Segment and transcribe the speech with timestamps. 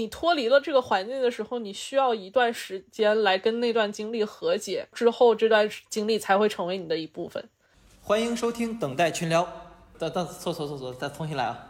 [0.00, 7.46] 你脱离了这个环境的时候，你需要一段时间来跟那段经历和解，之后这段经历才会成为你的一部分。
[8.00, 9.46] 欢迎收听等待群聊。
[9.98, 11.66] 等等，错错错错，再重新来啊！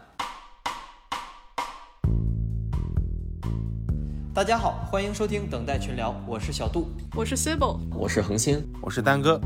[4.33, 9.41] 大家好，欢迎收听等待群聊，我是小杜，我是 Sibyl，我是恒星，我是丹哥。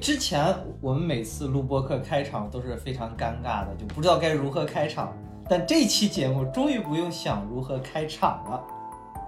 [0.00, 5.14] 之前我们每次录播课开场都是非常尴尬的，就不知道该如何开场。
[5.48, 8.64] 但这期节目终于不用想如何开场了。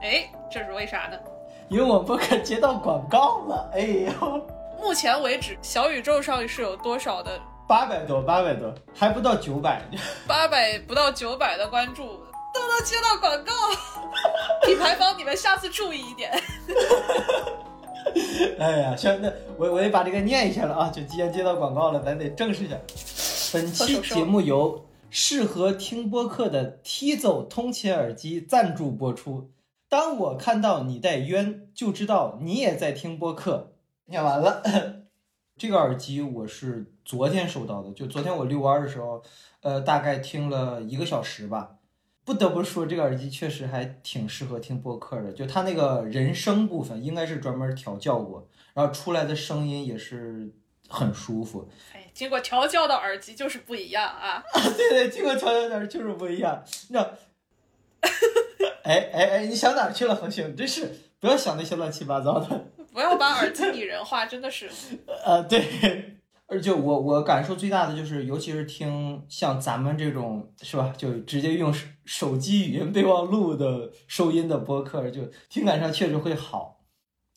[0.02, 1.18] 哎，这是为啥呢？
[1.68, 3.70] 因为我不可接到广告了。
[3.74, 4.42] 哎呦，
[4.80, 7.40] 目前为止，小宇宙上是有多少的？
[7.66, 9.82] 八百多，八百多，还不到九百。
[10.26, 12.20] 八百不到九百的关注。
[12.54, 13.52] 都能接到广告，
[14.66, 16.32] 品牌方，你们下次注意一点。
[18.58, 20.90] 哎呀，行，那我我得把这个念一下了啊！
[20.92, 22.74] 就既然接到广告了，咱得正式一下。
[23.52, 29.50] 本期节目由适合听播客的 T 走通勤耳机赞助播出。
[29.88, 33.72] 当我看到你戴冤，就知道你也在听播客。
[34.06, 34.62] 念完了，
[35.56, 39.22] 这个耳机我是昨天收到的，就昨天我遛弯的时候，
[39.60, 41.76] 呃，大概听了一个小时吧。
[42.24, 45.32] 不得不说，这个耳机确实还挺适合听播客的。
[45.32, 50.52] 就它那个人声部分，应该是专门调教过，然后出来的声音也是
[50.88, 51.68] 很舒服。
[51.92, 54.42] 哎，经过调教的耳机就是不一样啊！
[54.76, 56.64] 对对，经过调教的耳就是不一样。
[56.88, 57.10] 你知道？
[58.82, 60.56] 哎哎哎，你想哪去了，恒星？
[60.56, 62.66] 真是不要想那些乱七八糟的。
[62.92, 64.68] 不要把耳机拟人化，真的是。
[65.24, 66.14] 呃，对。
[66.50, 75.20] 而且我我感受最大的就是，尤其是听像咱们这种是吧，就直接用手手机语音备忘录的收音的播客，就
[75.50, 76.77] 听感上确实会好。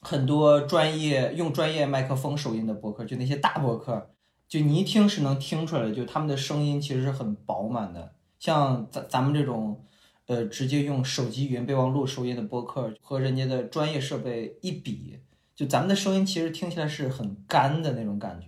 [0.01, 4.09] 很多专业用专业麦克风收音的播客，就那些大播客，
[4.47, 8.13] 就你一听是能听出来的，就他们的声音其实是很饱满的。
[8.39, 9.85] 像咱咱们这种，
[10.25, 15.19] 呃，直接用手机语音备忘录收音的播客，和人家的专业设备一比，
[15.55, 18.47] 就咱们的声音其实听起来是很干的那种感觉。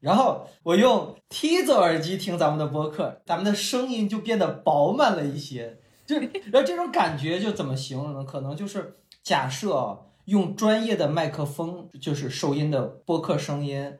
[0.00, 5.80] 然后我用 T 走耳机听咱们的播客，咱们的声音就变得饱满了一些。
[6.06, 8.24] 就然后这种感觉就怎么形容呢？
[8.24, 13.94] 可能就是假设用专业的麦克风，就是收音的播客声音，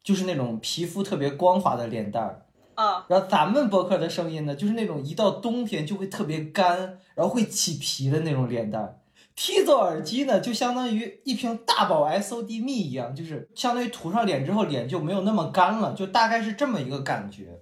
[0.00, 3.04] 就是那种皮肤特别光滑的脸蛋儿啊。
[3.08, 9.00] 然后咱们播客的声音呢，就是那种一到冬天就会特别干，然后会起皮的那种脸蛋儿。
[9.34, 17.60] T 走耳机呢，就相当于一瓶大宝 SOD 蜜一样，就是相当于涂上脸之后，脸就没有那么干了，就大概是这么一个感觉。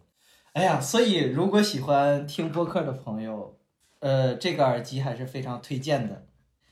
[0.52, 3.56] 哎呀，所以如果喜欢听播客的朋友，
[4.00, 6.26] 呃，这个耳机还是非常推荐的。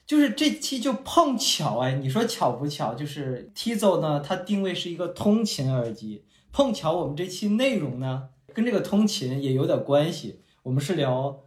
[0.09, 2.95] 就是这期就碰巧哎，你说巧不巧？
[2.95, 10.43] 就是 Tizo 呢，它定位是一个通勤耳机，碰巧我们这期内容呢，跟这个通勤也有点关系。
[10.63, 11.45] 我们是聊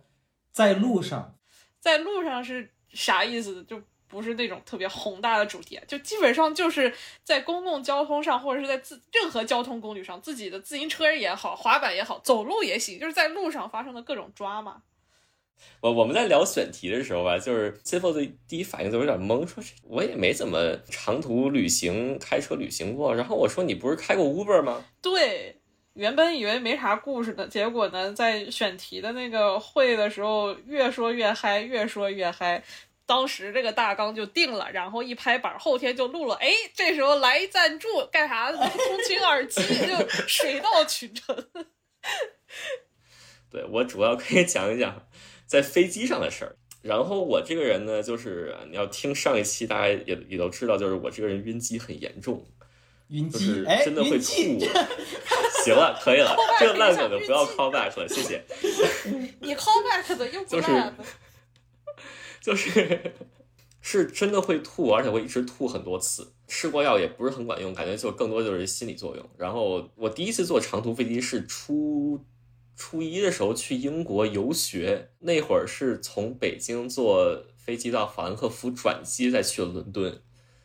[0.54, 1.36] 在路上，
[1.82, 2.72] 在路上是。
[2.94, 3.64] 啥意思？
[3.64, 14.82] 就不是那种特别宏大的主题，就基本上就是在公共交通上，或者是在自任何交通工具上，自己的自行车也好，滑板也好，走路也行，就是在路上发生的各种抓嘛。
[15.82, 23.16] 我我们在聊选题的时候吧，就是 c i f o 的第一反应就有点懵，说我也没怎么长途旅行开车旅行过。
[23.16, 24.84] 然后我说你不是开过 Uber 吗？
[25.02, 25.58] 对。
[25.94, 32.64] 原本以为没啥故事的，结果呢，在选题的那个会的时候，越说越嗨，越说越嗨。
[33.06, 36.36] 当时这个大纲就定了，然后一拍板，后天就录了。
[36.36, 38.54] 哎，这时候来赞助干啥？
[38.54, 38.70] 通
[39.06, 41.36] 勤耳机就水到渠成。
[43.52, 45.06] 对我主要可以讲一讲
[45.52, 46.56] 在飞机上的事儿。
[46.82, 52.46] 然后我这个人呢，就是你要听上一期，大家也也都知道，就是我这个人晕机很严重。
[53.10, 54.24] 晕机，哎，真的会吐。
[55.66, 58.42] 行了，可以了，这个烂梗就不要 call back 了，谢谢。
[59.42, 60.96] 你 call back 的又不烂。
[62.40, 63.14] 就是，
[63.82, 66.32] 是真的会吐，而且会一直吐很多次。
[66.48, 69.30] 吃过药也不是很管用，感觉就更多就是心理作用。
[69.38, 72.26] 然后我第一次坐长途飞机是初
[72.82, 80.20] 初一的时候去英国游学，那会儿是从北京坐飞机到法兰克福转机，再去了伦敦。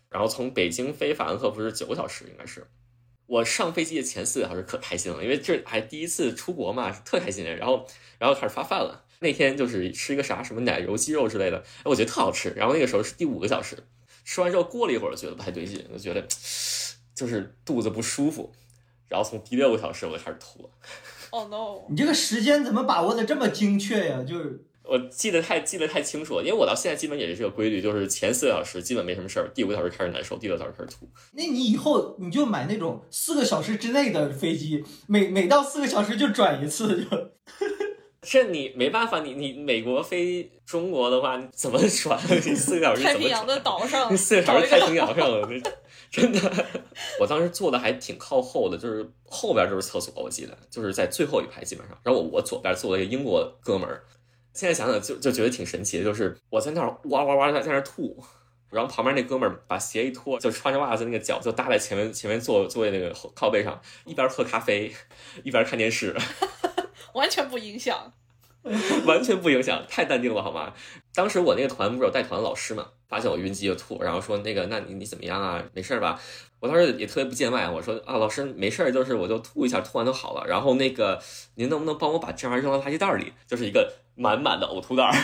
[0.09, 2.67] 然后从北京飞法兰克福是九个小时，应该是。
[3.27, 7.45] 我上飞机的前四个小时可开心了，因为这还第一次出国嘛，特开心。
[7.45, 7.87] 然后，
[8.19, 9.05] 然后开始发饭了。
[9.21, 12.49] 那天就是吃一个啥什么奶油鸡肉之类的，哎，我觉得特好吃。
[12.57, 13.77] 然后那个时候是第五个小时，
[14.25, 16.27] 吃完之后过了一会儿，觉得不太对劲，就觉得
[17.15, 18.51] 就是肚子不舒服。
[19.07, 20.71] 然后从第六个小时我就开始吐了。
[21.31, 21.87] Oh no！
[21.89, 24.23] 你这个时间怎么把握的这么精确呀？
[24.27, 24.63] 就是。
[24.89, 31.09] 我记得太记得太清楚了，因为我到现在基本也是这个规律，就是前四个小时基本没什么事儿，第五个小时开始难受，第六个小时开始吐。
[31.33, 37.07] 那你以后你就买那种四个小时之内的飞机，每每到四个小时就转一次就。
[38.23, 42.17] 这你没办法，你你美国飞中国的话，你怎么转？
[42.29, 45.29] 你四个小时怎么太平洋的岛上你四个小时太平洋上
[46.17, 46.67] 真的。
[47.21, 51.99] 我当时坐的还挺靠后的，就是后边就是厕所，我记得就是在最后一排基本上。
[52.03, 54.03] 然后我我左边坐了一个英国哥们儿，
[54.55, 58.25] 现在想想就就觉得挺神奇的，就是我在那儿哇哇哇在在那儿吐。
[58.69, 64.93] 然后旁边那哥们儿把鞋一脱，就穿着袜子，那个脚就搭在前面前面座座位那个靠背上，一边喝咖啡，
[65.45, 66.15] 一边看电视，
[67.15, 68.13] 完全不影响。
[69.07, 70.73] 完全不影响，太淡定了好吗？
[71.15, 75.63] 当时我那个团不是有带团的老师嘛，发现我晕机就吐，然后说那个那你你怎么样啊？
[75.73, 76.21] 没事儿吧？
[76.59, 80.45] 我当时也特别不见外，我说啊老师没事儿，就是我就吐一下，吐完就好了。
[80.47, 81.23] 然后那个
[81.55, 83.33] 您能不能帮我把这玩意儿扔到垃圾袋里？
[83.47, 85.15] 就是一个满满的呕吐袋儿。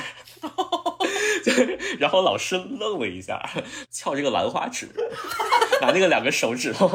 [1.44, 3.42] 对， 然后老师愣了一下，
[3.90, 4.88] 翘这个兰花指，
[5.80, 6.88] 拿那个两个手指头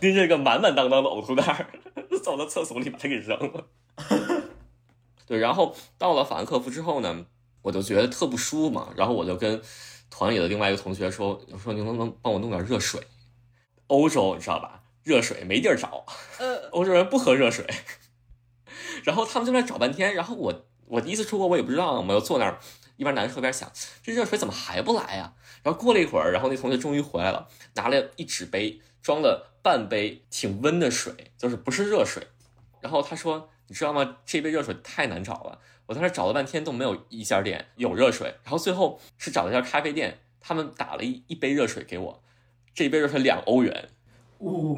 [0.00, 1.66] 拎着一个满满当当的呕吐袋儿，
[2.22, 3.66] 走到厕所里把它给扔了。
[5.26, 7.24] 对，然后到了法兰克福之后呢，
[7.62, 9.62] 我就觉得特不舒服嘛，然后我就跟
[10.10, 13.00] 团里的另外一个同学说，我说你能不能帮我弄点热水？
[13.86, 16.04] 欧洲你知道吧，热水没地儿找，
[16.38, 17.66] 呃，欧洲人不喝热水。
[19.02, 22.58] 然后他们就在找半天，然后我我第一次出国我也不知道，我就坐那儿
[22.96, 23.72] 一边难受一边想，
[24.02, 25.32] 这热水怎么还不来呀？
[25.62, 32.26] 然后过了一会儿，然后那同学终于回来了，拿了一纸杯装了半杯挺温的水，就是不是热水。
[32.82, 33.48] 然后他说。
[33.74, 34.18] 你知道吗？
[34.24, 42.22] 这杯热水太难找了，我当时找了半天都没有一家店有热水，然后最后是找了一家咖啡店，他们打了一一杯热水给我，
[42.72, 43.88] 这一杯热水两欧元，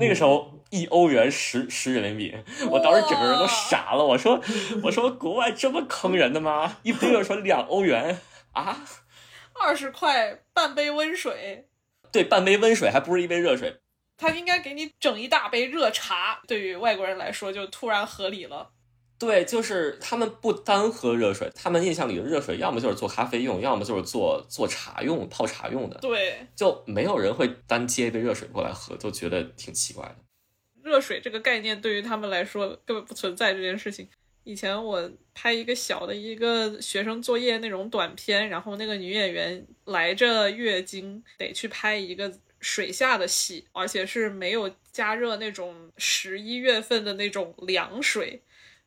[0.00, 2.38] 那个时候一欧元十十人民币，
[2.70, 4.42] 我当时整个人都傻了，我说
[4.84, 6.78] 我说国外这么坑人的吗？
[6.82, 8.18] 一杯热水两欧元
[8.52, 8.82] 啊？
[9.60, 11.68] 二十块半杯温水，
[12.10, 13.76] 对，半杯温水还不是一杯热水，
[14.16, 18.70] 他应该给你整一大杯热茶，对于外国人来说就突然合理了。
[19.18, 25.98] 对，就是他们不单喝热水，他们印象里的热水要么就是做咖啡用，要么就是做做茶用、泡茶用的。
[26.00, 30.16] 对，就没有人会单接一杯热水过来喝，就觉得挺奇怪的。
[30.82, 34.08] 热水这个概念对于他们来说根本不存在这件事情。
[34.44, 48.40] 以前我拍一个小的一个学生作业那种短片，然后那个女演员来着月经，得去拍一个水下的戏，而且是没有加热那种十一月份的那种凉水。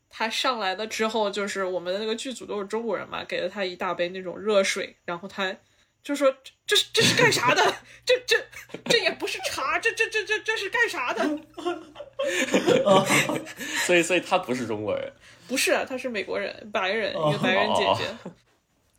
[0.10, 5.56] 他上来了之后，就是我们的那个剧组都是中国人嘛，给了他一大杯那种热水，然后他
[6.04, 6.34] 就说
[6.66, 7.62] ：“这是这是干啥的？
[8.06, 8.38] 这这
[8.86, 11.24] 这也不是茶，这这这这这是干啥的？
[13.86, 15.12] ”所以，所以他不是中国人，
[15.48, 18.32] 不是，他是美国人，白人，一个白人姐姐。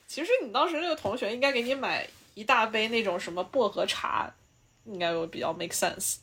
[0.06, 4.32] 其实你当时那个同学应该给你买一大杯那种什么薄荷茶，
[4.84, 6.16] 应该会比较 make sense。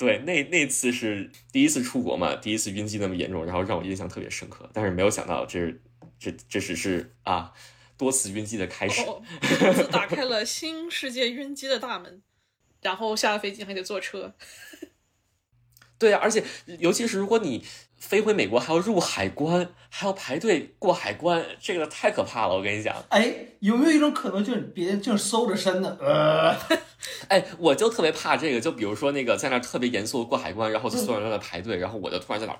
[0.00, 4.68] 对，那那次是第一次出国嘛，第一次晕机那么严重，然后让我印象特别深刻。
[4.72, 5.82] 但是没有想到，这是
[6.18, 7.52] 这这只是啊
[7.98, 9.04] 多次晕机的开始，
[9.92, 12.22] 打开了新世界晕机的大门。
[12.80, 14.34] 然后下了飞机还得坐车。
[15.98, 16.42] 对啊，而且
[16.78, 17.62] 尤其是如果你。
[18.00, 22.56] 飞回美国还要入海关，还要排队过海关，这个太可怕了！
[22.56, 25.96] 我跟你讲，哎，有没有一种可能，就是别人就是搜着身呢？
[26.00, 26.56] 呃，
[27.28, 32.56] 哎，我就特别怕这个，就比如说那个在那特别严肃过海关，然后所有人都在排队，然后我就突然在那，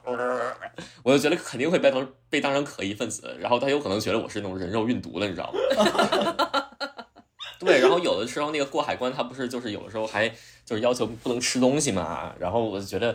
[1.03, 6.67] 我就觉得肯定会被当被当成可疑分子，然后他有可能觉得我是那种人肉运毒的，你知道吗？
[7.59, 10.29] 对，然后有的时候那个过海关，他不是就是有的时候还
[10.67, 13.15] 就是要求不能吃东西嘛，然后我就觉得。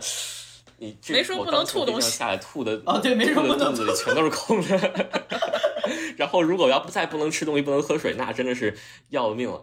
[0.78, 5.06] 你没说不能吐东西，下来吐的啊，对，没说不能肚子里全都是空的。
[6.18, 8.76] 然后如果要不再不能吃东西，不能喝水，那真的是
[9.08, 9.62] 要了命了。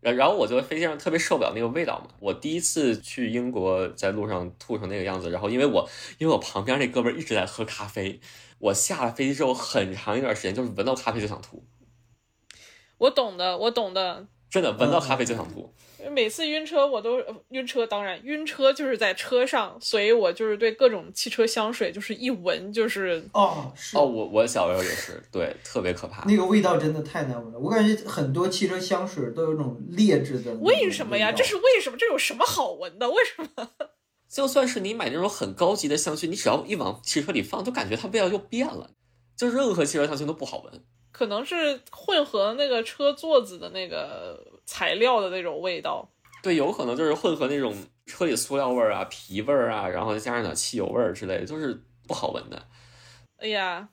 [0.00, 2.08] 然然后我就飞机上特别受不了那个味道嘛。
[2.18, 8.20] 我第一次去英国，在路上吐成那个样子，然后因为我因为我旁边那哥们一直在喝咖啡，
[8.58, 11.62] 我下了飞机之后很长一段时间就是闻到咖啡就想吐。
[12.98, 14.26] 我懂的，我懂的。
[14.50, 15.72] 真的闻到咖啡就想吐。
[16.10, 26.24] 每次晕车我都晕车，当然晕车就是在车上，所以我就是对各种汽车香水就是一闻就是哦是哦，我我小时候也是，对，特别可怕。
[26.26, 30.52] 那个味道真的太难闻了，我感觉很多汽车香水都有种劣质的。
[30.54, 31.30] 为什么呀？
[31.30, 31.96] 这是为什么？
[31.98, 33.10] 这有什么好闻的？
[33.10, 33.70] 为什么？
[34.28, 38.90] 就算是你买那种很高级的香薰，你只要一往汽车里放，就感觉它味道又变了。
[39.36, 40.82] 就任何汽车香薰都不好闻。
[41.10, 46.08] 可能是混合那个车座子的那个材料的那种味道，
[46.42, 47.76] 对，有可能就是混合那种
[48.06, 52.68] 车里塑料味儿啊、皮味儿啊，然后再加上点汽油味儿之类的，就是不好闻的。
[53.38, 53.88] 哎呀，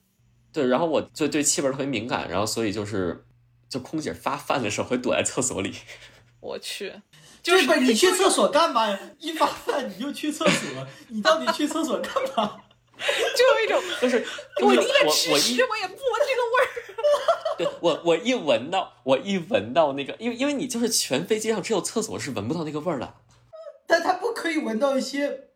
[0.53, 3.25] 对，然后我就对气味特别敏感，然后所以就是，
[3.69, 5.73] 就空姐发饭的时候会躲在厕所里。
[6.39, 6.93] 我去，
[7.43, 8.99] 就是你去厕所干嘛呀？
[9.17, 12.61] 一发饭你就去厕所，你到底去厕所干嘛？
[12.99, 14.17] 就有一种就是
[14.61, 16.28] 我我宁愿吃屎，我也不闻。
[17.59, 23.13] 对我我一闻到我一闻到那个，因为因为你就是全飞机上只有厕所是闻不到那个味儿的，
[23.85, 25.49] 但他不可以闻到一些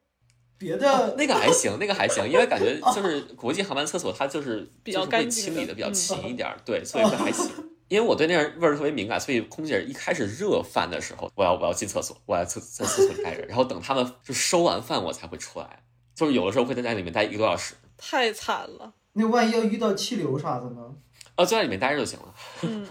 [0.58, 7.50] 别的那个还行，那个还行，因为感觉 就是国际航班厕所它就是比较会干净清理的比较嗯勤一点儿， 对，所以这还行。
[7.90, 15.84] 因为我对那样味儿特别敏感，所以空姐一开始热饭的时候，我要我要进厕所，我要厕在厕所里待着，然后等他们就收完饭我才会出来。
[16.16, 18.94] 就是有的时候会在那里面待一个多小时，太惨了。
[19.14, 20.82] 那万一要遇到气流啥的呢？
[21.36, 22.36] 哦，就在里面待着就行了。
[22.62, 22.86] 嗯，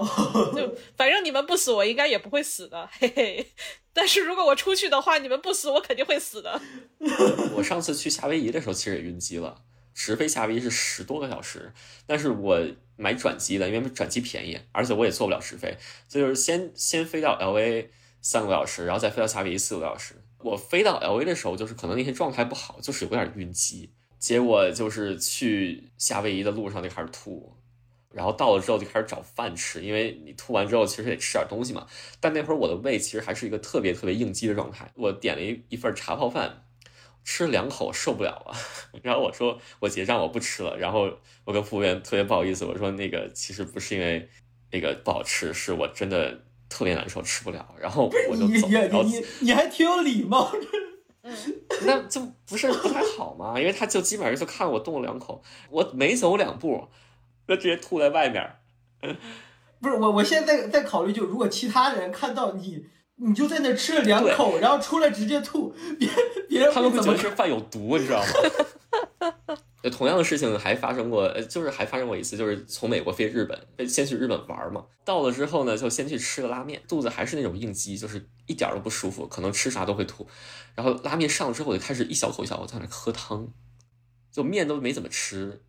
[0.55, 3.47] 就反正你们不死，我应该也不会死的，嘿嘿。
[3.93, 6.61] 但是如果我出去的话，你们不死，我肯定会死的。
[7.55, 9.63] 我上次去夏威夷的时候，其实也晕机了，
[9.95, 11.73] 直飞夏威夷是十多个小时，
[12.07, 12.59] 但是我
[12.97, 15.77] 买转机的，因为转机便宜，而且我也坐不了直飞，
[16.09, 20.15] 所以就是先先飞到 L A 三个多小时，然后再飞到夏威夷四个多小时。
[20.39, 27.55] 我飞到 L A 的时候，就是可能那天状态不好，就是有点晕机，结果就是去夏威夷的路上就开始吐。
[28.13, 31.87] 然后到了之后就开始找饭吃，因为你吐完之后其实得吃点东西嘛。
[32.21, 34.91] 但那会儿我的胃其实还是一个特别特别应激的状态。
[34.95, 36.65] 我点了一一份茶泡饭，
[37.25, 38.55] 吃了两口受不了了，
[39.03, 40.77] 然后我说我结账我不吃了。
[40.77, 41.11] 然后
[41.45, 44.29] 我跟服务员特别不好意思，我说那个其实不是因为
[44.71, 47.75] 那个不好吃，是我真的特别难受，吃不了。
[47.81, 50.53] 然后我就走，你你然后你你你还挺有礼貌。
[51.87, 55.41] 那就不是不太好嘛，因为他就基本上就看我动了两口，
[55.71, 56.89] 我没走两步，
[57.47, 58.49] 就直接吐在外面。
[59.81, 66.09] 不是我，我现在在考虑，就如果其他人看到你，你就在那吃了两口，然后出来直接吐，别
[66.49, 69.57] 别人他们会觉得这饭有毒，你知道吗？
[69.83, 80.29] 对， 同样的事情还发生过，呃，就是还发生过一次，就是从美国飞日本，先去日本玩嘛，到了之后呢，就先去吃个拉面，肚子还是那种应激，就是一点都不舒服，可能吃啥都会吐。
[80.77, 83.49] 然后拉面上了之后，我就开始一小口一小口在那喝汤，
[84.31, 85.61] 就面都没怎么吃，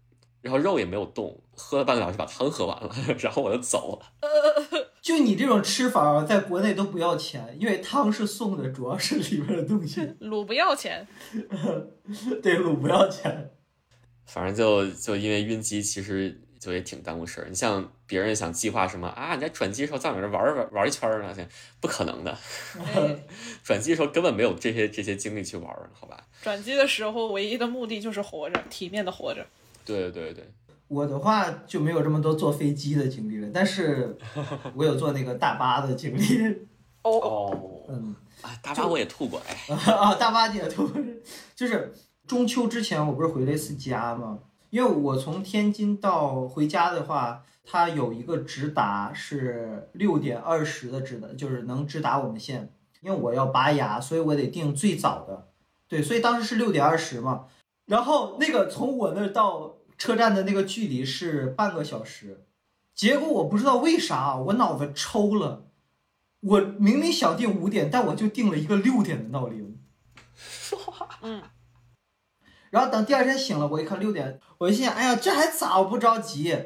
[0.44, 4.30] 然后肉也没有动，喝了半个小时把汤喝完了， 然后我就走了。
[5.02, 10.02] 就你这种吃法，在国内都不要钱，因为汤是送的，主要是里面的东西。
[10.22, 11.08] 卤不要钱，
[12.44, 13.52] 对，卤不要钱。
[14.26, 17.48] 反正就就因为晕机，其实就也挺耽误事儿。
[17.50, 21.36] 你像别人想计划什么啊，你在转机的时候在我这玩儿玩玩一圈儿呢，
[21.80, 22.38] 不可能的。
[22.78, 23.26] 哎
[23.64, 26.18] 转机的时候根本没有这些这些精力去玩儿，好吧？
[26.42, 29.46] 转机的时候唯一的目的就是活着，体面的活着。
[29.86, 30.54] 对对对，
[30.88, 34.18] 我的话就没有这么多坐飞机的经历了，但是
[34.76, 36.48] 我有坐那个大巴的经历。
[37.04, 40.90] 哦，哦，嗯，啊，大巴我也吐过，哎，啊， 大巴你也吐，
[41.56, 41.94] 就是
[42.26, 44.40] 中秋之前我不是回了一次家吗？
[44.70, 52.74] 因为我从天津到回家的话，它有一个直达是六点二十的直达，就是能直达我们县。
[53.02, 55.50] 因为我要拔牙，所以我得订最早的。
[55.90, 57.48] 对，所以当时是六点二十嘛。
[57.86, 62.46] 然后那个从我那儿到车站的那个距离是半个小时，
[62.96, 65.68] 结果我不知道为啥我脑子抽了，
[66.42, 69.80] 我明明想定五点，但我就定了一个六点的闹铃。
[71.22, 71.42] 嗯，
[72.70, 76.58] 然后等第二天醒了，我一看六点，我就心想，哎呀，这还早，我不着急，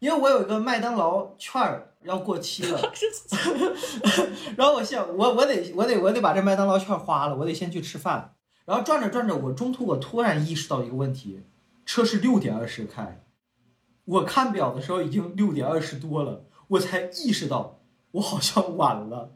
[0.00, 2.80] 因为我有一个麦当劳券儿要过期了。
[4.56, 8.34] 然后我想，我我得我得我得把这麦当劳券花了，我得先去吃饭。
[8.72, 11.42] 然后转着转着，我中途我突然意识到一个问题，
[11.84, 13.22] 车是六点二十开，
[14.06, 17.80] 我看表的时候已经六点二十多了，我才意识到
[18.12, 19.32] 我好像晚了。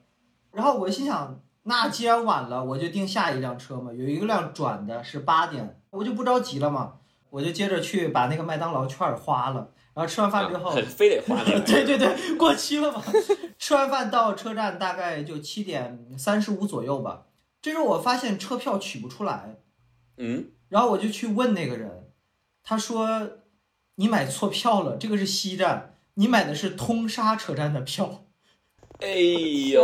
[0.53, 3.93] 然后我心想，那既然晚了，我就订下一辆车嘛。
[3.93, 6.95] 有一个辆转的是八点，我就不着急了嘛，
[7.29, 9.69] 我就接着去把那个麦当劳券儿花了。
[9.93, 13.03] 然后吃完饭之后，非得花那个， 对对对，过期了嘛。
[13.59, 17.26] 吃完饭到车站大概就七点三十五左右吧。
[17.67, 19.57] 这时候我发现车票取不出来，
[20.19, 22.13] 嗯，然后我就去问那个人，
[22.63, 23.29] 他说
[23.97, 28.25] 你买错票了，这个是西站，你买的是通沙车站的票。
[29.01, 29.83] 哎呦，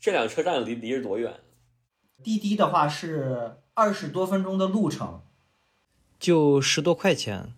[0.00, 1.40] 这两个车站离离着多远？
[2.22, 5.20] 滴滴的话是二十多分钟的路程，
[6.18, 7.52] 就十多块钱。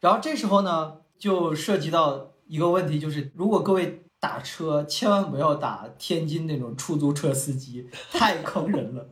[0.00, 9.06] 然后这时候呢，就涉及到一个问题，就是如果各位打车，千万不要打天津那种出租车司机， 太坑人了。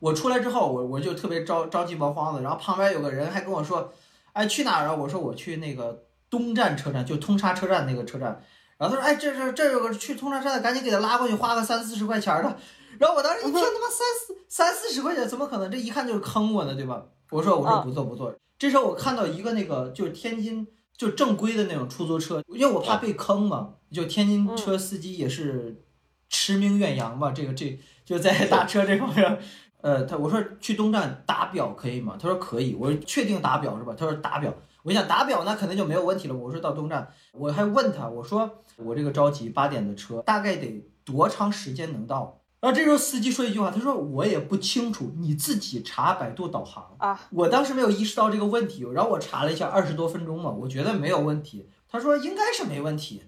[0.00, 3.92] 我出来之后，我我就特别着着急忙慌的，然后旁边有个人还跟我说
[4.32, 8.42] ：“哎，去哪儿啊？”我说：“我去那个东站车站，就通沙车站那个车站。”
[8.78, 12.56] 然后他说：“哎，这这这有个去通沙车站的，赶紧给他拉过去，花个三四十块钱的。”
[12.98, 15.70] 然后我当时一听，他妈三四三四十块钱，怎么可能？
[15.70, 17.04] 这一看就是坑我呢，对吧？
[17.30, 18.34] 我说我说不做不做。
[18.58, 20.66] 这时候我看到一个那个就是天津
[21.02, 25.82] 就正规的那种出租车，因为我怕被坑嘛，就天津车司机也是
[26.28, 29.38] 驰名远扬嘛，这个这就在打车这方面。
[29.80, 32.16] 呃，他我说去东站打表可以吗？
[32.16, 32.76] 他说可以。
[32.78, 33.96] 我说确定打表是吧？
[33.98, 34.54] 他说打表。
[34.84, 36.34] 我想打表那肯定就没有问题了。
[36.36, 42.41] 我说到东站，我还问他，我说我这个着急八点的车，大概得多长时间能到？
[42.62, 47.20] 然后这时候司机说一句话，他说我也不清楚，你自己查百度导航啊。
[47.32, 51.68] 我当时没有意识到这个问题，然后我查了一下，二十多分钟嘛，我觉得没有问题。
[51.88, 53.24] 他说应该是没问题，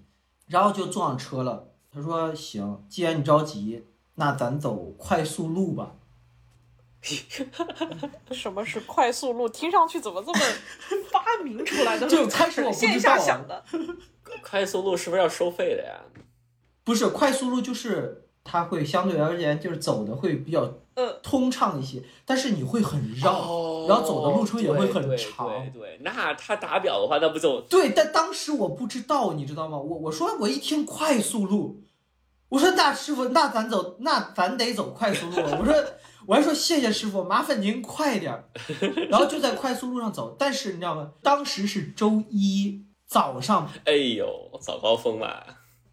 [0.47, 1.67] 然后就坐上车了。
[1.93, 5.91] 他说行，既然你着急，那咱走快速路吧。
[8.31, 9.49] 什么是快速路？
[9.49, 10.39] 听上去怎么这么
[11.11, 12.07] 发明出来的？
[12.07, 13.65] 就开始我线下 想的。
[14.41, 15.99] 快速路是不是要收费的呀？
[16.85, 25.47] 不是快速路，就是它会相对而言就是走的会比较嗯通畅一些，但是你会很绕，哦然后走的路程也会很长。
[25.49, 29.77] 对对对，那他打表的话，那不就对，但当时我不知道，你知道吗？
[29.77, 31.81] 我我说我一听快速路，
[32.49, 35.35] 我说那师傅，那咱走，那咱得走快速路。
[35.59, 35.73] 我说
[36.27, 38.45] 我还说谢谢师傅，麻烦您快点儿。
[39.09, 41.11] 然后就在快速路上走，但是你知道吗？
[41.23, 44.27] 当时是周一早上哎呦
[44.61, 45.43] 早高峰嘛？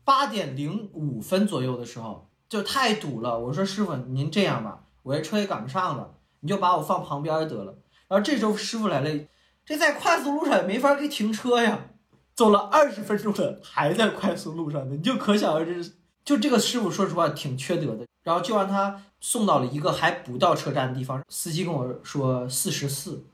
[0.05, 3.39] 八点零五分左右的时候，就太堵了。
[3.39, 7.75] 我说师傅，您这样吧，我这车也赶不上了，你就把我放旁边得了。
[8.09, 9.09] 然后这时候师傅来了，
[9.65, 11.87] 这在快速路上也没法给停车呀，
[12.35, 15.95] 走了二十分钟了，还在快速路上呢，你就可想而知，
[16.27, 18.07] 就这个师傅说实话挺缺德的。
[18.23, 23.25] 然后就让他送到了一个还不到车站的地方，司机跟我说四十四，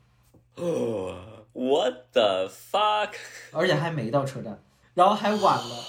[0.54, 3.14] 哦，What the fuck！
[3.50, 4.62] 而且还没到车站，
[4.94, 5.84] 然后还晚了。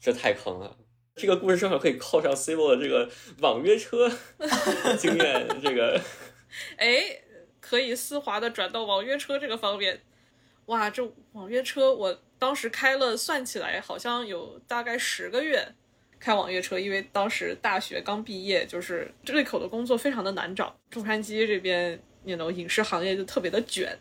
[0.00, 0.74] 这太坑了。
[1.20, 3.06] 这个故事正好可以扣上 C 罗的这个
[3.40, 4.10] 网约车
[4.96, 6.00] 经验，这个
[6.78, 7.20] 哎，
[7.60, 10.00] 可以丝滑的转到网约车这个方面。
[10.66, 15.74] 哇，这网约车我当时开了，算起来好像有大概十个月
[16.18, 20.74] 开网约车，因为当时大学刚毕业，就是这类口的工作非常的难找。
[20.90, 23.98] 中山机这边，你 know 影视行业就特别的卷。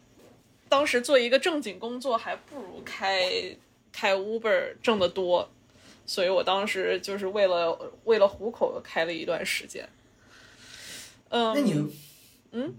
[0.70, 3.30] 当时做一个正经工作，还不如开
[3.92, 5.52] 开 Uber 挣得多，
[6.10, 9.88] 所以我当时就是为了为了糊口开了一段时间。
[11.30, 11.74] 嗯，那你，
[12.52, 12.74] 嗯，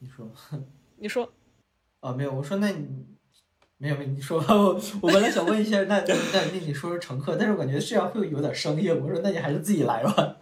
[0.00, 0.28] 你说。
[0.96, 1.32] 你说
[2.00, 2.88] 啊，没有，我说那你
[3.78, 10.36] 没有没有，你说吧，我我本来想问一下，那那那那你说说乘客，但是我感觉这样会有点生硬，我说那你还是自己来吧。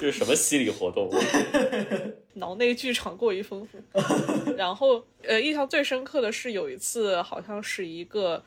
[0.00, 1.10] 这是什么心理活动？
[2.34, 3.78] 脑内剧场过于丰富。
[4.56, 8.42] 然后，呃，印象最深刻的是有一次，好像是一个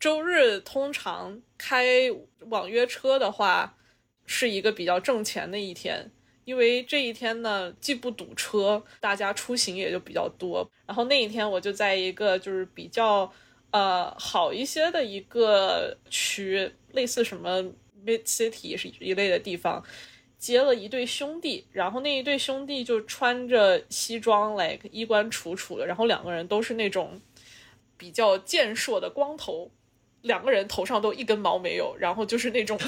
[0.00, 2.10] 周日，通常开
[2.46, 3.76] 网约车的话，
[4.24, 6.10] 是一个比较挣钱的一天，
[6.46, 10.68] 因为这一天呢既不堵车，大家出行也就比较多。
[10.86, 13.30] 然后那一天我就在一个就是比较
[13.72, 17.62] 呃好一些的一个区，类似什么
[18.02, 19.84] Mid City 是一类的地方。
[20.38, 27.20] 接了一对兄弟，然后那一对兄弟就穿着西装，like 衣冠楚楚的，然后两个人都是那种
[27.98, 29.70] 比较健硕的光头，
[30.22, 32.78] 两个人头上都一根毛没有，然后就是那种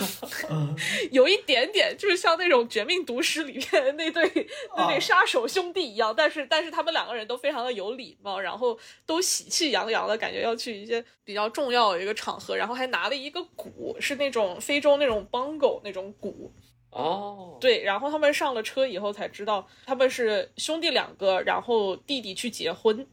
[1.11, 16.53] 有一点点，就是像那种《绝命毒师》里面那对那对杀手兄弟一样，但是但是他们两个人都非常的有礼貌，然后都喜气洋洋的感觉要去一些比较重要的一个场合，然后还拿了一个鼓，是那种非洲那种 bongo 那种鼓。
[16.91, 23.07] 哦，对，然后他们上了车以后才知道他们是兄弟两个，然后弟弟去结婚，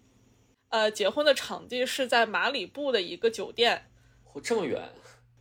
[0.68, 3.89] 呃，结婚的场地是在马里布的一个酒店
[4.40, 4.82] 嚯这么远，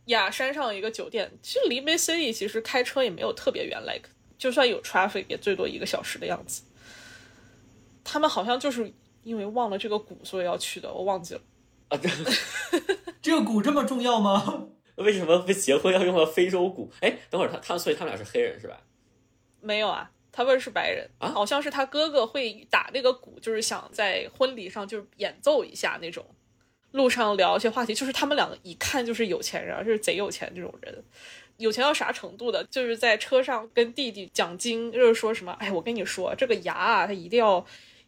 [0.05, 6.63] 雅，山上一个酒店，其实离 Bay City 其实开车也没有特别远，like 就算有 traffic 也最多一个小时的样子。
[8.03, 8.91] 他们好像就是
[9.23, 11.41] 因为忘了这个鼓，所以要去的，我忘记了。
[11.89, 12.09] 啊，这
[13.21, 14.67] 这个鼓这么重要吗？
[14.95, 16.91] 为什么不结婚要用到非洲鼓？
[17.01, 18.81] 哎，等会儿他他所以他们俩是黑人是吧？
[19.61, 26.25] 没有啊，他们是白人啊好像是他哥哥会打那个鼓，就是想在婚礼上就是演奏一下那种。
[26.91, 31.03] 路上聊一些话题，就是他们两个一看就是有钱人，就是贼有钱这种人。
[31.57, 32.63] 有钱到啥程度的？
[32.71, 37.65] 就是在车上跟弟弟讲经，就是说什么，哎，我跟你说，这个牙啊，他一定要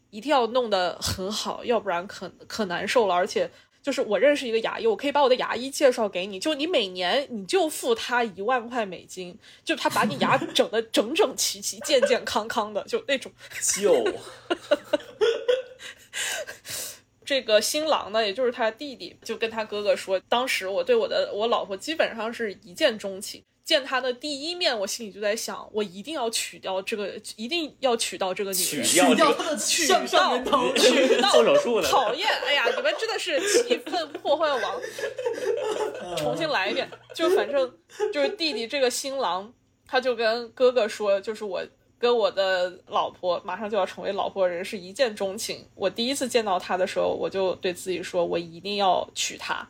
[0.10, 3.14] 一定要弄得很好，要不然可可难受了。
[3.14, 3.52] 而且
[3.84, 13.30] 就是我认识一个牙医，我可以把我的牙医介绍给你，就你每年你就付他一万块美金，就他把你牙整得整整齐齐、健健康康的，就那种。
[13.82, 14.02] 就
[17.32, 23.42] 这个新郎呢，也就是他弟弟，就跟他哥哥说，当时我对我的我老婆基本上是一见钟情。
[23.64, 28.84] 见他的第一面，我心里就在想，我一定要娶掉这个，一定要娶到这个女人。
[28.84, 29.88] 娶掉去掉这个他的娶
[31.22, 31.88] 到做手术呢？
[31.88, 32.28] 讨厌！
[32.28, 34.82] 哎呀，你们真的是气氛破坏王。
[36.18, 37.74] 重新来一遍，就反正
[38.12, 39.54] 就是弟弟这个新郎
[39.88, 41.64] 他就跟哥哥说，就是我
[42.02, 45.64] 跟我的老婆马上就要成为老婆人是一见钟情。
[45.76, 49.66] 我第一次见到她的时候，我就对自己说，我一定要娶她。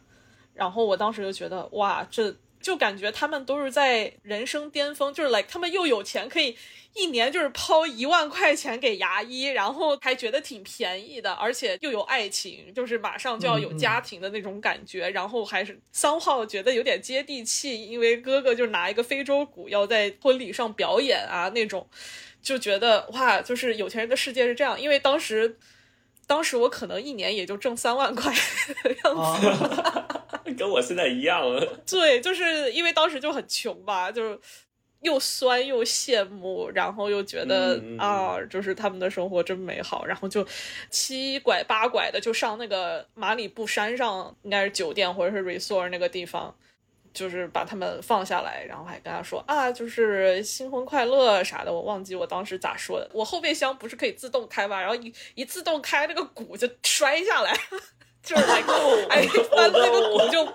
[0.54, 6.56] 然后我当时就觉得，哇，这就感觉他们都是在人生巅峰，就是 like 他们又有钱，可以
[6.93, 21.88] 一年就是抛一万块钱给牙医，然后还觉得挺便宜的，而且又有爱情，就是马上就要有家庭的那种感觉，然后还是桑浩觉得有点接地气，因为哥哥就拿一个非洲鼓要在婚礼上表演啊那种，
[22.41, 25.58] 就觉得哇，就是有钱人的世界是这样，因为当时。
[26.28, 28.34] 当时我可能一年也就挣三万块
[28.84, 30.21] 的样子，
[30.56, 31.66] 跟我现在一样了。
[31.90, 34.40] 对，就是因为当时就很穷吧，就是
[35.02, 40.46] 又酸又羡慕，然后又觉得啊，就是他们的生活真美好，然后就
[40.90, 46.56] 七拐八拐的就上那个马里布山上，应该是酒店或者是 resort 那个地方。
[47.14, 51.74] 就是把他们放下来，然后还跟他说啊，就是新婚快乐啥的。
[51.74, 53.10] 我忘记我当时咋说的。
[53.12, 54.80] 我后备箱不是可以自动开吗？
[54.80, 57.54] 然后一一自动开，那个鼓就摔下来，
[58.24, 58.62] 就是来
[59.10, 60.48] 哎，那那个鼓就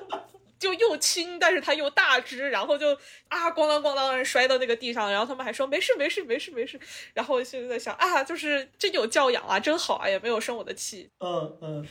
[0.59, 2.93] 就又轻，但是它又大只，然后就
[3.29, 5.11] 啊咣当咣当摔到那个地上。
[5.11, 6.79] 然后他们还说没事没事没事没事。
[7.13, 11.11] 然后我现在在想啊，就是真有教养啊，真好啊，也没有生我的气。
[11.21, 11.87] 嗯嗯。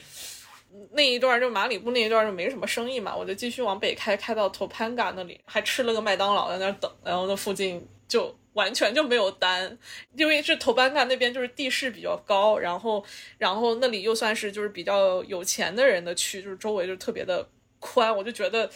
[0.91, 9.77] 那一段就马里布那一段就没什么生意嘛，我就继续往北开，开到 Topanga 那里，还吃了个麦当劳在那等，然后那附近就完全就没有单，
[10.15, 13.03] 因为是头班嘎那边就是地势比较高，然后
[13.37, 17.47] 然后那里又算是就是比较有钱的人的区，就是周围就特别的
[17.79, 18.69] 宽，我就觉得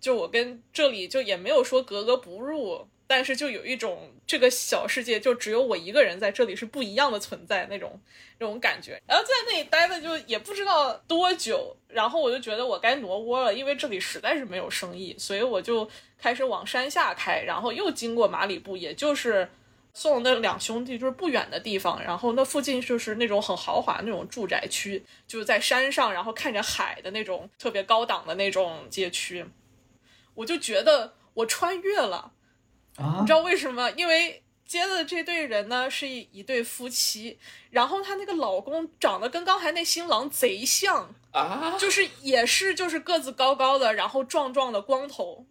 [0.00, 2.88] 就我跟这里就也没有说格格不入。
[3.06, 8.00] 但是就有一种这个小世界就只有我一个人在这里是不一样的存在那种
[8.38, 15.88] 那种感觉，然后在那里待的就也不知道多久，然后我就觉得我该挪窝了，因为这里实在是没有生意，所以我就
[16.18, 19.48] 开始往山下开，然后又经过马里布，也就是
[19.94, 29.46] 送那两兄弟就是不远的地方，然后那附近就是那种很豪华那种住宅区，就是在山上，然后看着海的那种特别高档的那种街区，
[30.34, 32.32] 我就觉得我穿越了。
[32.98, 33.90] 你知道为什么？
[33.92, 37.38] 因为接的这对人呢是一一对夫妻，
[37.70, 45.46] 然后她那个老公长得跟刚才那新郎贼像啊，就是也是就是个子高高的，然后壮壮的光头。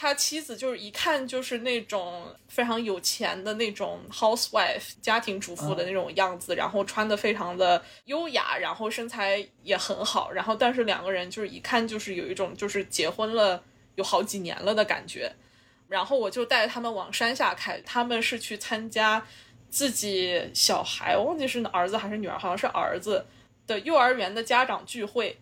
[0.00, 13.60] 他妻子就是一看就是那种非常有钱的那种 housewife 家庭主妇的那种样子，然后穿的非常的优雅，然后身材也很好，然后但是两个人就是一看就是有一种就是结婚了
[13.96, 15.34] 有好几年了的感觉。
[15.88, 19.26] 然后我就带着他们往山下开，他们是去参加
[19.70, 23.24] 自己小孩，我忘记是儿子还是女儿，好像是儿子
[23.66, 25.38] 的幼儿园的家长聚会。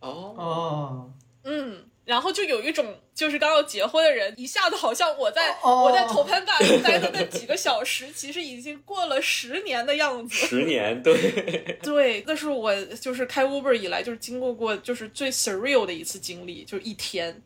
[0.00, 1.10] 哦哦，
[1.44, 10.34] 嗯，然后就有一种就是刚要结婚的人，一下子好像我在我在头盘港待的那几个小时，其实已经过了十年的样子。
[10.34, 17.40] 十年，对 对，那是我就是开 Uber 以来就是经过过就是最 surreal 的一次经历，就是一天。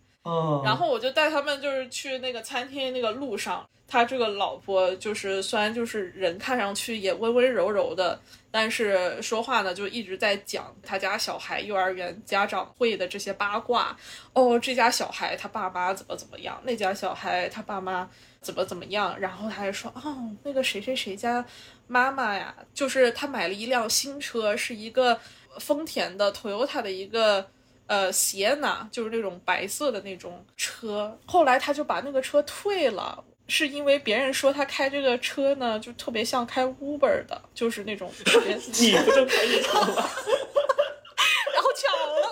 [0.65, 13.97] 然后我就带他们，就是去那个餐厅那个路上，他这个老婆就是虽然就是人看上去也温温柔柔的，但是说话呢就一直在讲他家小孩幼儿园家长会的这些八卦。
[14.33, 18.09] 哦，这家小孩他爸妈怎么怎么样，那家小孩他爸妈
[18.41, 21.45] 怎么怎么样，然后他还说，哦，那个谁谁谁家
[21.87, 25.19] 妈妈呀，就是他买了一辆新车，是一个
[25.61, 27.47] 丰田的 Toyota 的一个。
[27.87, 38.57] 呃，Sienna 就是那种白色的那种车，后来他就把那个车退了，是因为别人说他开这个车呢，就特别像开 Uber 的，就是那种特别。
[38.81, 40.09] 你不就开这车吗？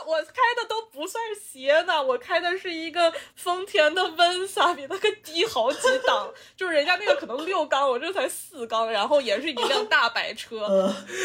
[0.07, 6.33] 我开的都不算斜呢，我开的是一个丰田的温莎，比那个低好几档。
[6.57, 10.67] 就是人家那个可能六缸，我这才四缸，然后也是一辆大白车。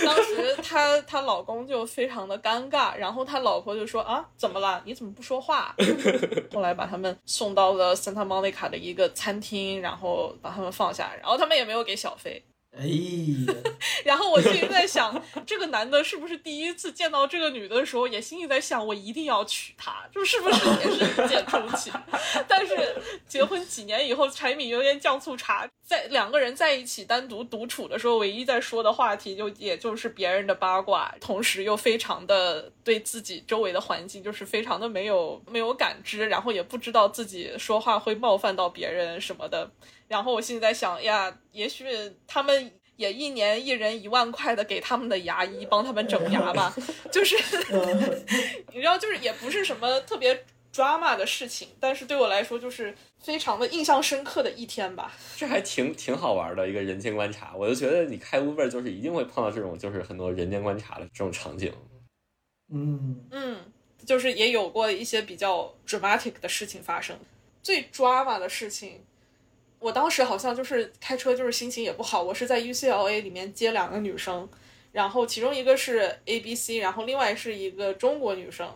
[0.05, 4.81] 当时她她老公就非常的尴尬，然后他老婆就说啊，怎么了？
[4.85, 5.75] 你怎么不说话？
[6.53, 12.43] 后来把他们送到了 Santa Monica 的一个餐厅，然后把他们放下，然后他们也没有给小费。
[12.77, 12.88] 哎，
[14.05, 21.91] 然后我心里在想，这个男的是不是第一次见到这个女的时候，也心里在想，我一定要娶她，就是不是也是一见钟情？
[22.47, 22.95] 但是
[23.27, 39.69] 结婚几年以后，柴米油盐酱醋茶，在两个人在一起单独独处的时候，唯一在说的话题就也就是别人的八卦，同时又非常的对自己周围的环境就是非常的没有没有感知，然后也不知道自己说话会冒犯到别人什么的。
[40.09, 41.85] 然后我心里在想呀，也许
[42.27, 46.75] 他们也一年一人一万块的给他们的牙医帮他们整牙吧，
[47.09, 47.37] 就是
[48.73, 50.43] 你知道，就是也不是什么特别
[50.73, 55.13] drama 的事情，但是对我来说就是非常的印象深刻的一天吧。
[55.37, 61.71] 这还挺挺好玩的一个人间观察，我就觉得你开 Uber 就是一定会碰到这种就是很多人间观察的这种场景。
[62.73, 63.57] 嗯嗯，
[64.05, 67.17] 就是也有过一些比较 dramatic 的事情发生。
[67.63, 69.03] 最 drama 的事情，
[69.79, 72.21] 我当时好像就是开车，就是心情也不好。
[72.21, 74.47] 我是在 UCLA 里面接两个女生，
[74.91, 78.69] 然后其中一个是 A B C，然后另外是一个中国女生。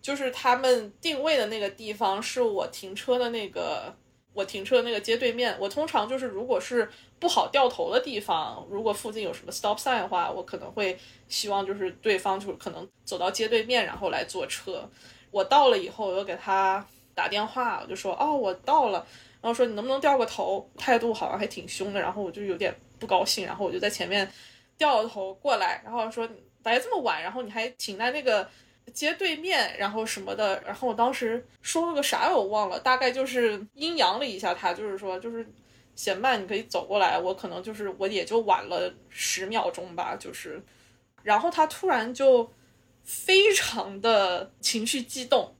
[0.00, 3.92] 就是他们定位的那个地方是我停车的那个，
[4.32, 5.54] 我停车的那个街对面。
[5.58, 10.96] 我通常就是如果是不好掉头的地方，如果附近有什么 stop sign 的话，我可能会
[11.28, 14.88] 希望就是对方就是可能走到街对面，然后来坐车。
[15.32, 19.04] 我到了以后，我又给他打电话，我就说哦，我到了，
[19.40, 24.30] 然后说你能不能掉个头，态度好像还挺凶的，然后我就有点不高兴，然后我就在前面
[24.76, 26.28] 掉了头过来，然后说
[26.64, 28.48] 来这么晚，然后你还停在那个。
[28.94, 35.46] 街对面，然后什么的，然后我当时说了个啥我忘了，大概就是阴阳了一下他，就是说就是
[35.94, 40.58] 嫌慢，你可以走过来，我可能就是我也就晚了十秒钟吧，就是，
[41.22, 42.50] 然后他突然就
[43.04, 45.54] 非常的情绪激动，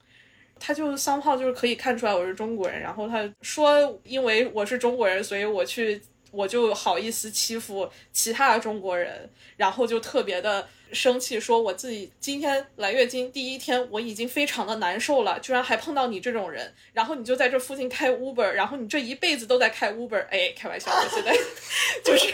[0.59, 10.69] 他就是三炮就是可以看出来我是中国人，然后他说因为我是中国人，所以我去我就好意思欺负其他中国人，然后就特别的。
[10.91, 21.37] 生气说：“我自己今天来月经第一天，我已经非常的难受了，居然还碰到你这种人，然后你就在这附近开 Uber，然后你这一辈子都在开 Uber，哎，开玩笑，我现在
[22.03, 22.33] 就是，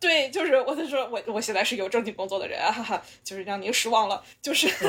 [0.00, 4.66] 对，就是我就说我我现在是有正经工作的人，哈哈，就是让您失望了，就是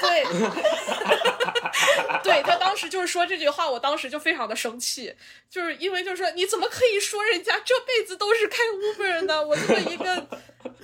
[0.00, 0.24] 对，
[2.24, 5.14] 对他当时就是说这句话，我当时就非常的生气，
[5.50, 9.46] 就是因为就是说你怎么可以说人家这辈子都是开 Uber 呢？
[9.46, 10.26] 我这么一个。”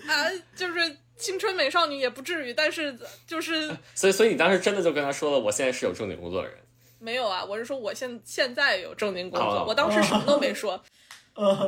[0.09, 6.57] 啊，就是青春美少女也不至于，但是就是， 所以所以你当时真的就跟他说了，我现在是有正经工作的人。
[6.99, 10.83] 没有啊，我是说我现现在有正经工作，我当时什么都没说，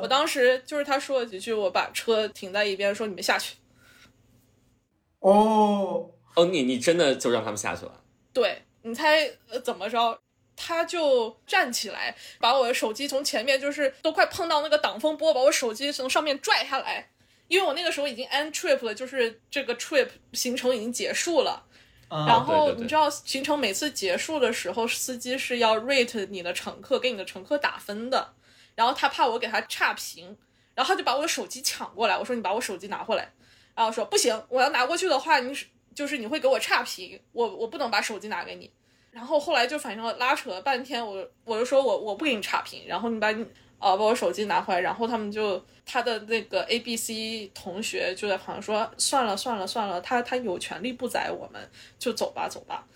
[0.02, 3.56] 我当时就是他说了几句，我把车停在一边，说你们下去。
[5.20, 8.02] 哦哦，你你真的就让他们下去了？
[8.32, 9.30] 对，你猜
[9.62, 10.18] 怎么着？
[10.56, 17.10] 他就站起来，把我的手机从前面就是都快碰到那个挡风玻，把我手机从上面拽下来。
[17.48, 21.64] 因为我那个时候已经 end trip 了，就是这个 trip 行程已经结束了，
[22.08, 28.34] 然后你知道行程每次结束的时候，司机是要 rate 你的乘客，给你的乘客打分的，
[28.80, 30.34] 然后他怕我给他差评，
[30.74, 33.30] 然后他就把我的手机抢过来，我说你把我手机拿回来，
[33.74, 35.54] 然后说不行，我要拿过去的话，你
[35.94, 38.72] 就是你会给我差评，我我不能把手机拿给你，
[39.10, 43.46] 然后后来就反正拉扯了半天，我我就说我我不给你差评，然后你把你。
[43.80, 52.86] 啊，把我手机拿回来，然后他们就他的那个 A B C 同学就在旁边说：“算了算了算了，他他有权利不宰我们，就走吧走吧。”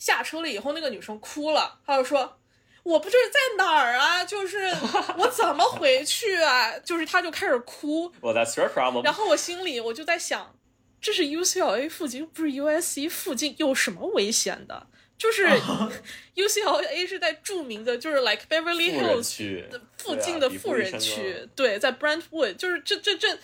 [0.00, 2.38] 下车了以后，那个女生哭了，她就说
[2.82, 4.58] ：“我不知道在哪儿啊，就是
[5.18, 8.12] 我怎么回去啊？”就是他就开始哭。
[8.20, 9.04] Well, that's your problem.
[9.04, 10.56] 然后我心里我就在想，
[11.00, 14.86] 这是 U C L A 附近，不是 U S C 附近，有什么危险的？
[15.18, 15.46] 就是
[16.34, 19.64] UCLA 是在著名的，就是 like Beverly Hills
[19.96, 23.38] 附近的富人区，对，在 Brentwood，就是这这这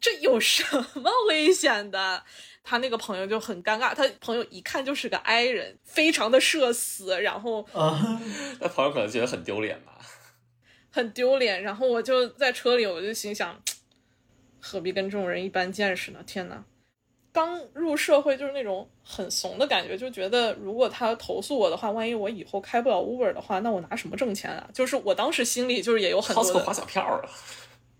[0.00, 0.64] 这有什
[0.94, 2.24] 么危险的？
[2.70, 7.66] 他那个朋友就很尴尬，他朋友一看就是个 I 人，非常的社死，然后
[8.60, 9.98] 那朋友可能觉得很丢脸吧，
[10.92, 11.60] 很丢脸。
[11.64, 13.60] 然后我就在车里，我就心想，
[14.60, 16.20] 何必跟这种人一般见识呢？
[16.24, 16.62] 天哪！
[17.32, 24.70] 刚入社会就是那种很怂的感觉，就觉得如果他投诉我的话，万一我以后开不了 Uber 的话，那我拿什么挣钱啊？
[24.72, 26.60] 就是我当时心里就是也有很多的。
[26.60, 27.26] 花小票啊！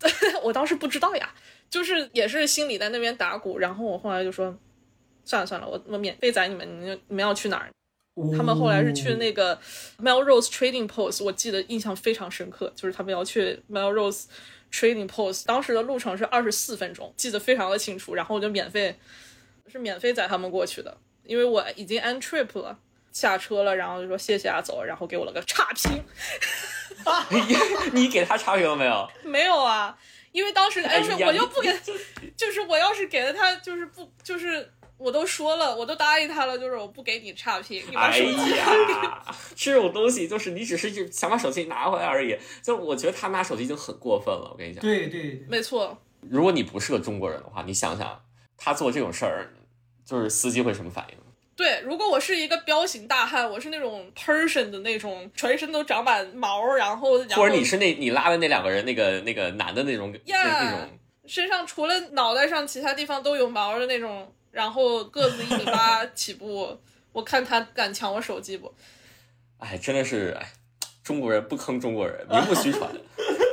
[0.44, 1.35] 我当时不知道呀，
[1.70, 3.59] 就是也是心里在那边打鼓。
[3.59, 4.54] 然后我后来就说，
[5.24, 7.70] 算了算了，我我免费载你们，你们你们要去哪儿？
[8.37, 9.59] 他们后来是去那个
[9.98, 14.24] Melrose Trading Post，我记得印象非常深刻，就是他们要去 Melrose
[14.70, 18.14] Trading Post，当时的路程是二十四分钟，记得非常的清楚。
[18.14, 18.98] 然后我就免费。
[19.72, 22.76] 是免费载他们过去的，因为我已经 end trip 了，
[23.12, 26.02] 下车了，然后就说谢谢啊，走，然后给我了个差评。
[27.94, 29.09] 你给他差评了没有？
[29.22, 29.96] 没有啊，
[30.33, 31.73] 因为当时哎，我又不给，
[32.37, 37.83] 就是我要是给了他，就是不，就是我都说了，我都答应他了，就是我不给你差评。
[37.90, 39.25] 你哎呀，
[39.57, 44.51] 这种东西就是你只是就想把手机拿回来而已，就我觉得他拿手机已经很过分了。
[44.53, 45.97] 我跟你讲，对对，没错。
[46.21, 48.23] 如果你不是个中国人的话，你想想
[48.57, 49.55] 他做这种事儿。
[50.03, 51.16] 就是司机会什么反应？
[51.61, 60.88] 对，如果我是一个彪形大汉，我是那种 Persian 的那种，全身都长满毛，然后或者你是那你拉的那两个人，那个那个男的那种那种，
[61.27, 66.81] 身上除了脑袋上其他地方都有毛的那种，然后个子一米八 起步，
[67.12, 68.75] 我看他敢抢我手机不？
[69.59, 70.53] 哎，真的是哎，
[71.05, 72.90] 中国人不坑中国人，名不虚传。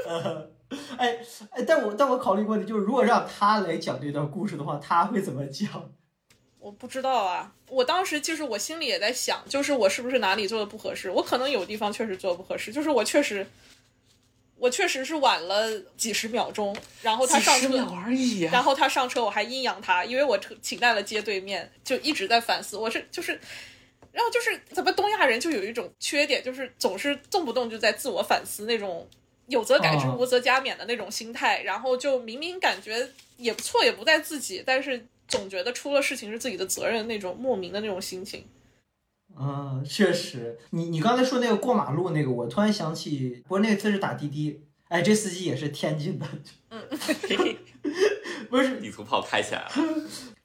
[0.98, 1.20] 哎
[1.52, 5.92] 哎，但我但我考虑过的就是，如果让他来讲这段故事的话，他会怎么讲？
[6.68, 11.10] 我不知道啊，我当时就是我心里也在想，就是我是不是哪里做的不合适？
[11.10, 13.48] 我可能有地方确实做的不合适，就是我确实，
[14.58, 23.40] 我确实是晚了几十秒钟，然后他上车而已然后他上车我还阴阳他，因为我停在了街对面，就一直在反思，我是就是，
[24.12, 29.08] 然后就是咱们东亚人就有一种缺点，就是总是动不动就在自我反思那种
[29.48, 30.18] 有则改之，哦。
[30.20, 38.46] 无则加勉的那种心态，然后就明明感觉也不错，也不在自己，但是总觉得出了事情是自己的责任，那种莫名的那种心情。
[39.40, 46.26] 嗯，确实，你你刚才说那个过马路那个，我突然想起，不过那次是打滴滴，哎，这司机也是天津的，
[46.70, 46.82] 嗯
[48.50, 49.72] 不是地图炮开起来了，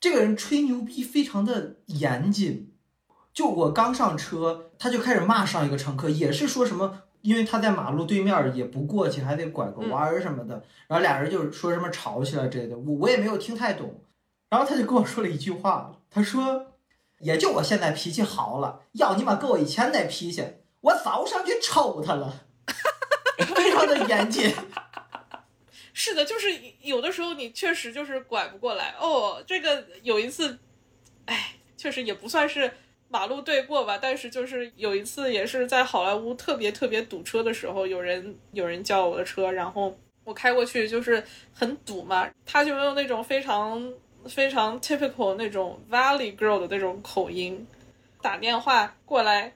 [0.00, 2.72] 这个人吹牛逼非常的严谨。
[3.32, 14.01] 就我刚上车，他就开始骂上一个乘客，也是说什么，因为他在马路对面也不过去，还得拐个弯儿什么的，然后俩人就说什么吵起来之类的，我我也没有听太懂。
[14.52, 16.74] 然后他就跟我说了一句话，他说
[17.20, 20.44] ：“也就我现在脾气好了，要你妈跟我以前那脾气，
[20.82, 22.44] 我早上去抽他了。”
[23.56, 24.54] 非常的严谨。
[25.94, 29.42] 是的，就是有的时候你确实就是拐不过来哦。
[29.46, 30.58] 这个有一次，
[31.24, 32.70] 哎，确实也不算是
[33.08, 43.82] 马路对过吧，但是就是有一次也是在好莱坞特别特别堵车的时候，有人有人叫我的车，然后我开过去就是很堵嘛，他就用那种非常
[44.28, 47.66] 非常 typical 那种 Valley Girl 的那种口音
[48.20, 49.54] 打电话过来，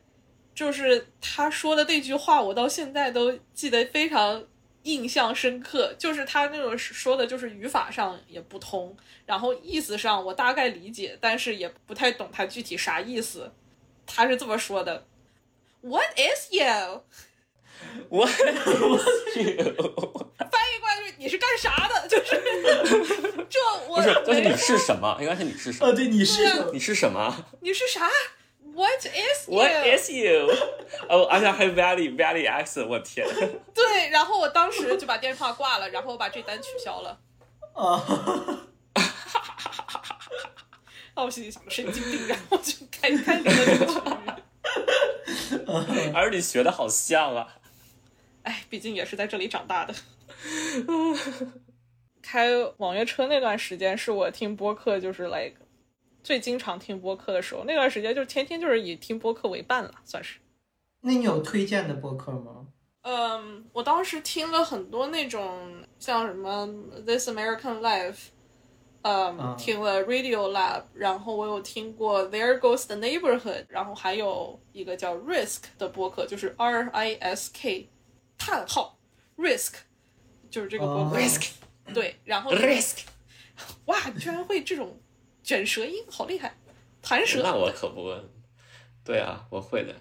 [0.55, 4.45] 就是他说的那句话，我到现在都记得非常
[4.83, 5.95] 印象深刻。
[5.99, 13.53] 就是他那种说的，就是语法上也不通，然后意思上我大概理解，但是也不太懂他具体啥意思。
[14.07, 15.07] 他是这么说的
[15.81, 17.03] ：“What is you？”
[18.09, 18.55] 我翻译
[20.81, 20.96] 过来就是
[21.27, 21.93] 你是干啥的？
[22.07, 22.41] 就是
[23.51, 23.59] 这
[23.89, 25.17] 我不是，就是你是什么？
[25.21, 25.87] 应该是你是什么？
[25.91, 28.09] 呃，对，你是你是什么你是啥
[28.73, 30.49] ？What is you？？What is you？
[31.09, 33.27] 哦，而且还有 Valley Valley accent，我天！
[33.75, 37.19] 对，然后我当时就把电话挂了，然后我把这单取消了。
[37.73, 38.01] 啊？
[41.17, 43.95] 那我心里想神经病，然后就开开离了这个区
[45.57, 45.59] 域。
[46.15, 47.49] 而你学的好像啊。
[48.45, 49.93] 哎，毕竟也是在这里长大的。
[52.23, 55.55] 开网约车那段时间是我听播客就是 like
[56.23, 60.41] 最经常听播客的时候，那段时间就是天天就是以听播客为伴了，算是。
[61.03, 62.67] 那你有推荐的播客吗？
[63.03, 66.67] 嗯，我当时听了很多那种像什么
[67.07, 68.31] This American Life，
[69.03, 77.89] 嗯，啊听了 Radio Lab，然后我有听过 There Goes the Neighborhood，然后还有一个叫 Risk 的播客，就是 R I S K
[78.37, 78.99] 叹号
[79.37, 79.75] Risk，
[80.57, 81.19] 就是这个播客。
[81.93, 83.01] 对，然后 Risk，
[83.85, 84.99] 哇，你居然会这种
[85.43, 86.57] 卷舌音，好厉害，
[87.03, 87.43] 弹舌。
[87.43, 88.11] 那我可不。
[89.05, 89.95] 对啊，我会的。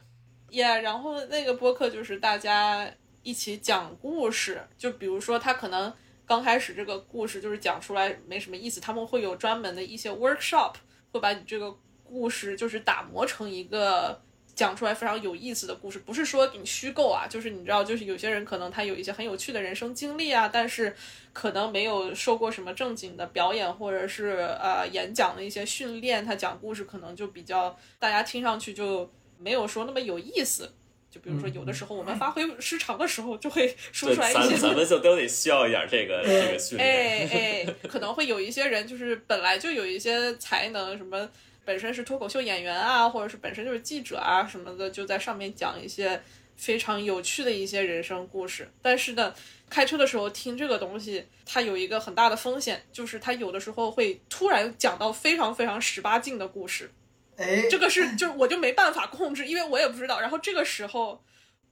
[0.50, 2.90] Yeah，然后那个播客就是大家
[3.22, 5.94] 一起讲故事，就比如说他可能
[6.26, 10.76] 刚开始这个故事就是讲出来没什么意思，他们会有专门的一些 workshop，
[11.12, 14.24] 会把你这个故事就是打磨成一个
[14.56, 20.96] 讲出来非常有意思的故事，不是说给你虚构啊，就是你知道，就是有些人可能他有一些很有趣的人生经历啊，但是
[21.34, 30.72] 可能没有受过什么正经的表演或者是呃演讲的一些训练，他讲故事可能就比较大家听上去就没有说那么有意思。
[31.16, 36.84] 就比如说，有的时候我们发挥失常的时候，就会说，出来一些咱咱们就都得需要一点这个这个训练。
[36.86, 41.30] 哎哎，可能会有一些人就是本来就有一些才能，什么
[41.66, 46.22] 本身是脱口秀演员啊，或者是本身就是记者啊什么的，就在上面讲一些
[46.56, 48.70] 非常有趣的一些人生故事。
[48.82, 49.34] 但是呢，
[49.70, 56.92] 开车的时候听这个东西，它有一个很大的风险，就是它有的时候会突然讲到非常非常十八禁的故事。
[57.38, 60.22] 哎，这个是就我就没办法控制，因为我也不知道。
[60.22, 61.22] 然后这个时候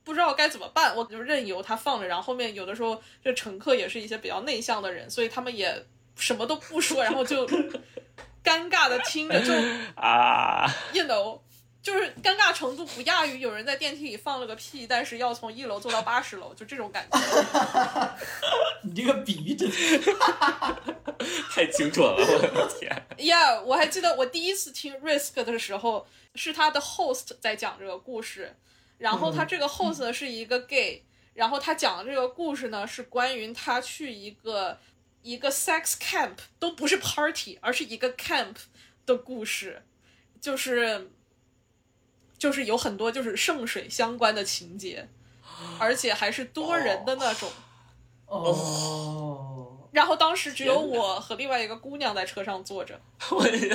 [0.03, 2.07] 不知道该怎么办，我就任由它放着。
[2.07, 5.85] 然后后面有的时候这乘客也是一些比较内向的人，所以他们也
[6.17, 7.47] 什么都不说，然后就
[8.43, 9.53] 尴尬的听着， 就
[9.95, 11.39] 啊，you know。
[11.83, 17.19] 就是尴尬程度不亚于有人在电梯里放了个屁，但是要从一楼坐到八十楼，就这种感觉。
[18.83, 19.99] 你这个比喻真是
[21.51, 22.89] 太精准了，我的天！
[23.27, 28.55] 呀我还记得我第一次听 Risk 的时候，是他的 host 在讲这个故事，
[28.97, 34.79] 然后他这个 host 是一个 gay，然后他讲的这个故事呢是关于他去一个
[35.23, 38.55] 一个 sex camp，都不是 party，而是一个 camp
[39.05, 39.81] 的故事，
[40.39, 41.09] 就是
[42.37, 45.09] 就是有很多就是圣水相关的情节，
[45.79, 47.49] 而且还是多人的那种。
[48.25, 52.99] 哦，然后当时只有我和另外一个姑娘在车上坐着，
[53.31, 53.67] 我也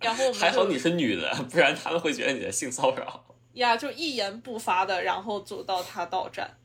[0.00, 3.24] 然后我们就 还好你是女的，不然他们会觉得你在性骚扰。
[3.54, 6.58] 呀就一言不发的，然后走到他到站。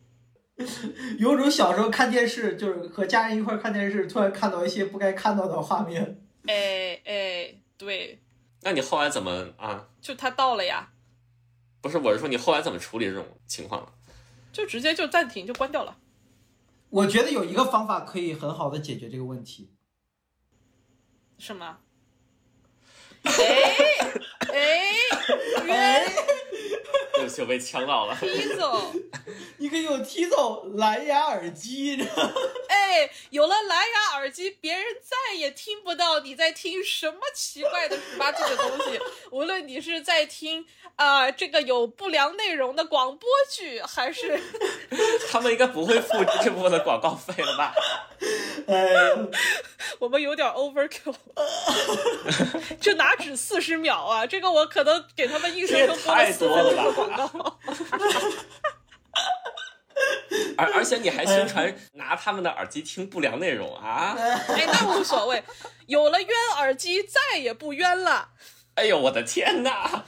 [1.17, 6.23] 有种小时候看电视，就是和家人一块看电视，突然看到一些不该看到的画面。
[6.47, 8.19] 哎哎，对，
[8.61, 9.87] 那你后来怎么啊？
[10.01, 10.91] 就他到了呀，
[11.81, 13.91] 不是，我是说你后来怎么处理这种情况？
[14.51, 15.97] 就直接就暂停就关掉了。
[16.89, 19.71] 我觉得有一个方法可以很好的解决这个问题。
[21.37, 21.79] 是吗？
[23.23, 23.33] 哎
[24.51, 24.93] 哎，
[25.65, 26.05] 约
[27.13, 28.17] 对不起， 我被呛到了。
[28.19, 28.91] 踢走。
[29.57, 31.95] 你可以用 T 走蓝牙耳机，
[32.67, 38.99] 哎，有了蓝牙耳机，别人再也听不到你在听什么奇怪的十八禁的东西。
[39.29, 40.65] 无论你是在听
[40.95, 44.39] 啊、这个有不良内容的广播剧，还是
[45.31, 46.09] 他们应该不会付
[46.43, 47.73] 这部分的广告费了吧？
[48.67, 48.85] 哎，
[49.99, 51.15] 我们有点 overkill，
[52.79, 54.25] 这哪止四十秒啊？
[54.25, 57.59] 这个我可能给他们硬生生播了四分钟的广告。
[60.57, 64.15] 而而且你还宣传拿他们的耳机听不良内容啊！
[64.17, 65.43] 哎，那无所谓，
[65.87, 68.29] 有了冤耳机，再也不冤了。
[68.75, 70.03] 哎呦，我的天哪！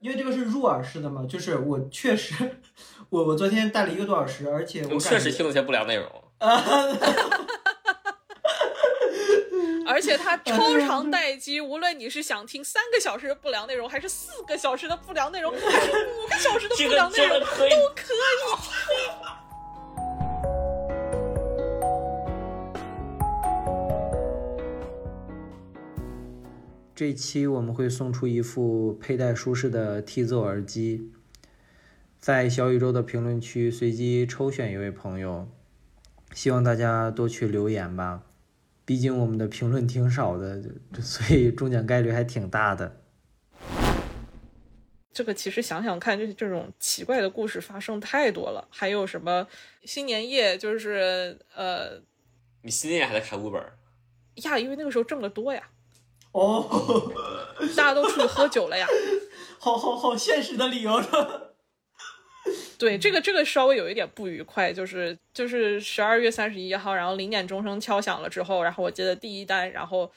[0.00, 2.34] 因为这个是入耳式的嘛，就是我确实，
[3.08, 6.24] 我我昨天戴了一个多小时，而且我我确实听了些不良内容。
[10.06, 17.72] 而且它 超长待机，无论你是想听三个小时的不良内容，还是四个小时的不良内容，还是五个小时的不良内容，都可以。
[26.94, 31.10] 这期我们会送出一副佩戴舒适的 T 奏耳机，
[32.20, 35.48] 在小宇宙的评论区随机抽选一位朋友，
[36.32, 38.22] 希望大家多去留言吧，
[38.86, 40.62] 毕竟我们的评论挺少的，
[40.94, 43.02] 就所以中奖概率还挺大的。
[45.12, 48.68] 这个其实想想看，就是这种奇怪的故事发生太多了。
[48.70, 49.46] 还有什么
[49.82, 52.00] 新年夜，就是呃
[52.62, 53.64] 你新年还在开 Uber？
[54.36, 55.68] 呀，因为那个时候挣的多呀，
[56.32, 57.10] 哦，
[57.74, 58.86] 大家都出去喝酒了呀。
[59.58, 61.45] 好好好，现实的理由了。
[62.78, 70.12] 对，这个这个稍微有一点不愉快，就是就是十二月三十一号，然后零点钟声敲响了之后，然后我接的第一单，然后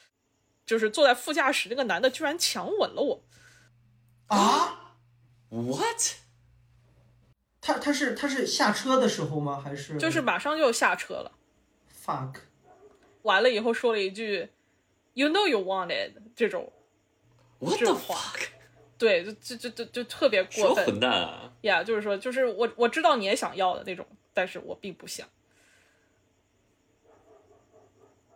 [0.66, 3.24] 就是坐在副驾驶那个男的居然强吻了我，
[4.28, 4.95] 啊
[5.49, 6.16] ？What？
[7.62, 9.62] 他他是他是下车的时候吗？
[9.64, 11.32] 还是就是马上就下车了
[12.05, 12.36] ，fuck？
[13.24, 14.49] 完了以后说了一句
[15.14, 16.72] “You know you wanted” 这种
[17.60, 18.47] ，What the fuck？
[19.00, 21.52] 对，就就就就就特别过分混蛋啊！
[21.62, 25.28] 呀就是说，就是我我知道你也想要的那种，但是我并不想。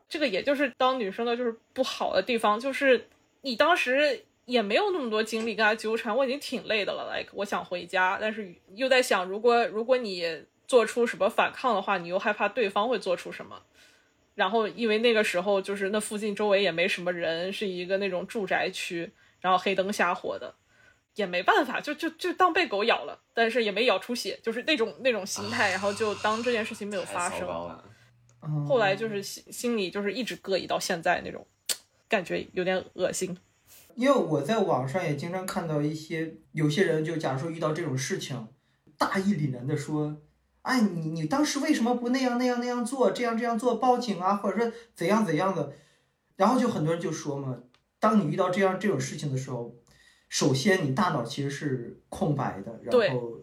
[0.07, 3.09] 这个也就是当女生的就是不好的地方，就是
[3.41, 13.61] 你当时也没有那么多精力跟他纠缠，我已经挺累的了，like 我想回家，但是又在想，如果如果你做出什么反抗的话，你又害怕对方会做出什么。
[14.35, 19.11] 然后因为那个时候就是那附近周围也没什么人，是一个那种住宅区，
[19.43, 20.55] 然后黑灯瞎火的，
[21.15, 27.45] 也没办法，就就就当被狗咬了，但是也没咬出血，就是那种那种心态，然后就当这件事情没有发生。
[28.65, 31.45] 后来就是心心里就是一直膈应到现在那种，
[32.07, 33.37] 感觉有点恶心。
[33.95, 38.47] 因为我在网上也经常看到一些有些人就假如说遇到这种事情，
[38.97, 40.15] 大义凛然的说，
[40.61, 45.73] 哎，你你当时为什么不那样那样那样做，这样这样做，报警啊，或者说怎样怎样的，
[46.37, 47.59] 然后就很多人就说嘛，
[48.03, 49.73] 当你遇到这样这种事情的时候，
[50.27, 53.39] 首先你大脑其实是空白的，对然后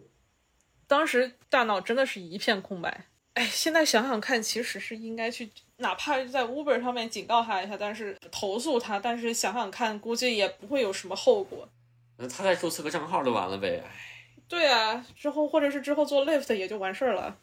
[0.85, 3.05] 当时大脑真的是一片空白。
[3.33, 11.67] 哎，现在想想看，其实是应该去，哪怕在 Uber 上面警告他一下，但是投诉他，但是想想看，估计也不会有什么后果。
[12.17, 13.83] 那他再注册个账号就完了呗。
[13.83, 13.91] 唉
[14.47, 17.35] 对啊，之后或者是之后做 Lyft 也就完事儿了。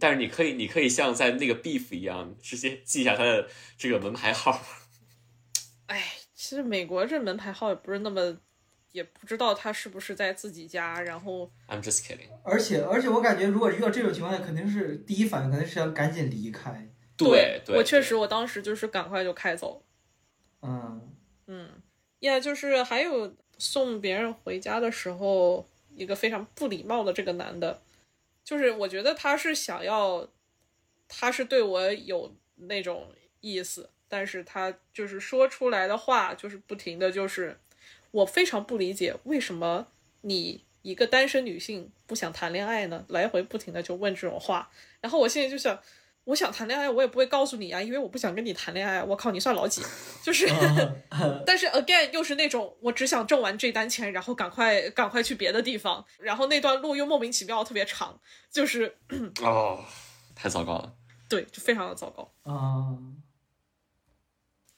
[0.00, 4.58] 但是你可以，你可以像在那个 Beef 一样，直接记下他的这个门牌号。
[5.86, 6.02] 哎，
[6.34, 8.38] 其实美国这门牌号也不是那么，
[8.92, 12.28] 也不知道他是不是在自己家，然后 I'm just kidding。
[12.42, 19.84] 而且而且我感觉如果遇到这种情况下，肯定是第一反应肯定是想赶紧离开，对对，我确实，我当时就是赶快就开走。
[20.62, 21.14] 嗯，
[21.46, 21.82] 嗯，
[22.20, 27.82] 呀，就是还有送别人回家的时候，一个非常不礼貌的这个男的，
[28.44, 30.28] 就是我觉得他是想要，
[31.08, 37.58] 他是对我有那种意思，但是他就是说出来的话，就是不停的就是
[38.10, 39.86] 我非常不理解为什么
[40.20, 43.06] 你一个单身女性不想谈恋爱呢？
[43.08, 44.68] 来回不停的就问这种话，
[45.00, 45.80] 然后我现在就想，
[46.24, 49.02] 我想谈恋爱，我也不会告诉你啊，因为我不想跟你谈恋爱。
[49.02, 49.80] 我靠，你算老几？
[50.22, 50.46] 就是，
[51.46, 58.94] 但是 again 又是那种我只想挣完这单钱，然后赶快赶快去别的地方，然后那段路又莫名其妙特别长，就是
[59.40, 59.82] 哦，
[60.34, 60.92] 太糟糕了。
[61.30, 62.30] 对，就非常的糟糕。
[62.42, 62.92] 啊，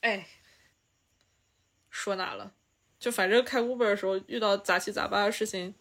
[0.05, 0.27] 哎，
[1.89, 2.53] 说哪了？
[2.99, 5.75] 就反正开 Uber 的时候遇到杂七杂八的事情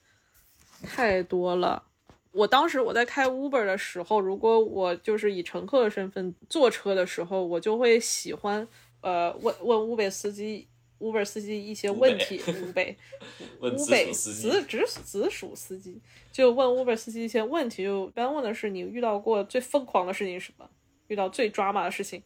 [0.82, 1.84] 太多了。
[2.32, 8.66] 我当时我在开 Uber 的时候，如果我就是以乘客的身份坐车的时候，我就会喜欢
[9.02, 10.70] 呃问问 Uber 司机
[11.00, 12.96] Uber 司机一些问题，Uber
[13.60, 16.02] 问乌直北属司机，直直直属司机
[16.32, 20.70] 就问 Uber 司机一些问题，就一般问的是你遇到过最疯狂的事情是什么，
[21.08, 22.24] 遇到最抓马的事情。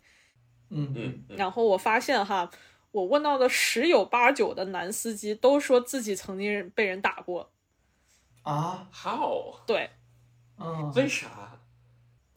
[0.70, 2.50] 嗯嗯，嗯然后我发现哈，
[2.92, 7.50] 我问到的十有八九的男司机都说自己曾经被人打过。
[8.44, 9.56] 啊，，How？
[9.66, 9.90] 对
[10.60, 11.28] 嗯，为啥？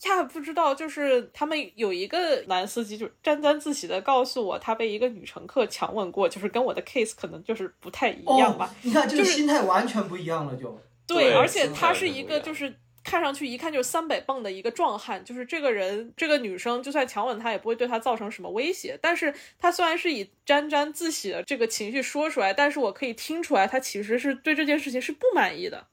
[0.05, 8.65] 呀，不知道，就是他们有一个男司机就沾沾自喜的告诉我，他被一个女乘客强吻过，就是跟我的 case 可能就是不太一样吧。
[8.67, 25.89] 哦，你看这个就是心态完全不一样了，就对而且他是一个就是看上去一看就是三百磅的一个壮汉，就是这个人这个女生就算强吻他也不会对他造成什么威胁，但是他虽然是以沾沾自喜的这个情绪说出来，但是我可以听出来他其实是对这件事情是不满意的。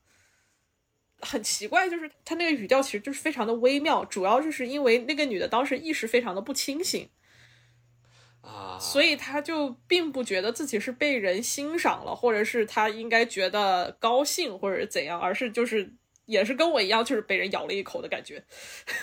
[1.19, 7.09] 很奇怪，就是他那个语调其实就是非常的微妙，主要就是因为那个女的当时意识非常的不清醒，
[8.41, 15.91] 啊，所以他就并不觉得自己是被人欣赏了，或者是他应该觉得高兴，或者是怎样，而是就是
[16.27, 18.41] 也是跟我一样，就是被人咬了一口的感觉。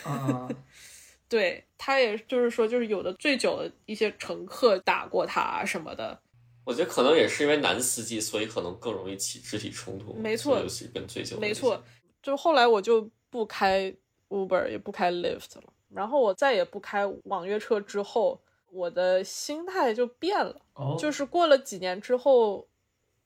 [0.05, 0.49] 啊，
[1.29, 6.21] 对他也就是说，就是有的醉酒的一些乘客打过他啊什么的，
[6.65, 10.15] 我觉得可能也是因为男司机，所以可能更容易起肢体冲突。
[10.15, 11.83] 没错尤其跟醉酒没错。
[12.23, 13.95] 就后来我就不开
[14.29, 20.61] Uber，也不开 Lyft 了，然后我再也不开网约车之后，我的心态就变了。
[20.75, 22.67] 哦，就是过了几年之后，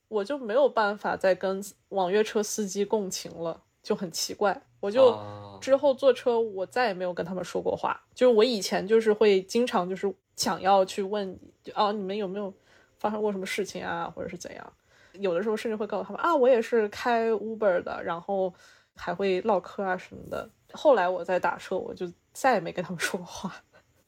[0.08, 4.60] 我就没有办法再跟网约车司机共情了，就很奇怪。
[4.80, 7.98] 我就啊之后坐车，我再也没有跟他们说过话。
[8.14, 11.34] 就是我以前就是会经常就是想要去问，
[11.64, 12.52] 就啊你们有没有
[12.98, 14.72] 发生过什么事情啊，或者是怎样。
[15.14, 18.52] 有的时候甚至会告诉他们啊，我也是开 Uber 的，然后
[18.94, 20.46] 还会唠嗑啊什么的。
[20.72, 23.54] 后来我在打车，我就再也没跟他们说过话，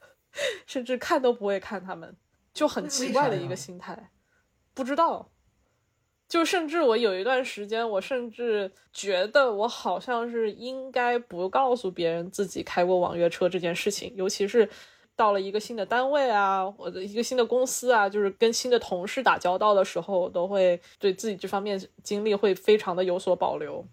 [0.66, 2.14] 甚至看都不会看他们，
[2.53, 4.11] 就很奇怪的一个心态。
[4.74, 5.31] 不知道，
[6.31, 14.70] 就甚至我有一段时间，我甚至觉得我好像是应该不告诉别人自己开过网约车这件事情，尤其是
[15.16, 23.85] 到了一个新的单位啊，或者一个新的公司啊，就是跟新的同事打交道的时候，我都会对自己这方面经历会非常的有所保留。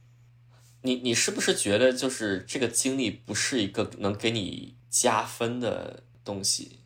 [0.84, 6.82] 你你是不是觉得就是这个经历不是一个能给你加分的东西？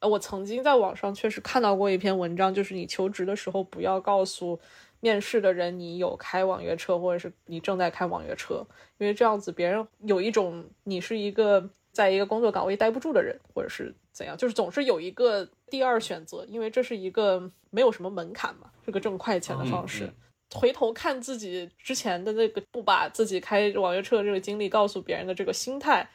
[0.00, 4.58] 呃，我曾经在网上确实看到过一篇文章，就是你求职的时候不要告诉
[5.00, 8.66] 面试的人你有开网约车，或者是你正在开网约车，
[8.98, 20.04] 因为这样子别人有一种你是一个在一个工作岗位待不住的人，或者是怎样，就是总是有一个第二选择，因为这是一个没有什么门槛嘛，是个挣快钱的方式。
[20.04, 20.14] 嗯
[20.52, 26.10] 回头看自己之前的那个不把自己开网约车的这个经历告诉别人的这个心态，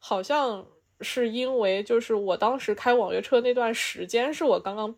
[0.00, 0.66] 好像
[1.00, 4.94] 是因为就是我当时开网约车那段时间是我刚刚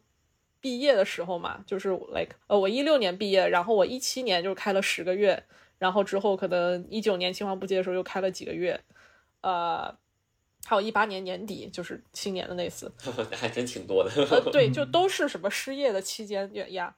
[0.61, 5.43] 毕业的时候嘛，就是 like 呃我一六年毕业，然后我一七年就开了十个月，
[5.79, 8.81] 然后之后可能一九年青黄不接的时候又开了几个月，
[9.41, 9.97] 呃，
[10.65, 12.93] 还有一八年年底就是新年的那次，
[13.33, 14.11] 还真挺多的。
[14.31, 16.97] 呃，对，就 都是什么失业的期间呀呀，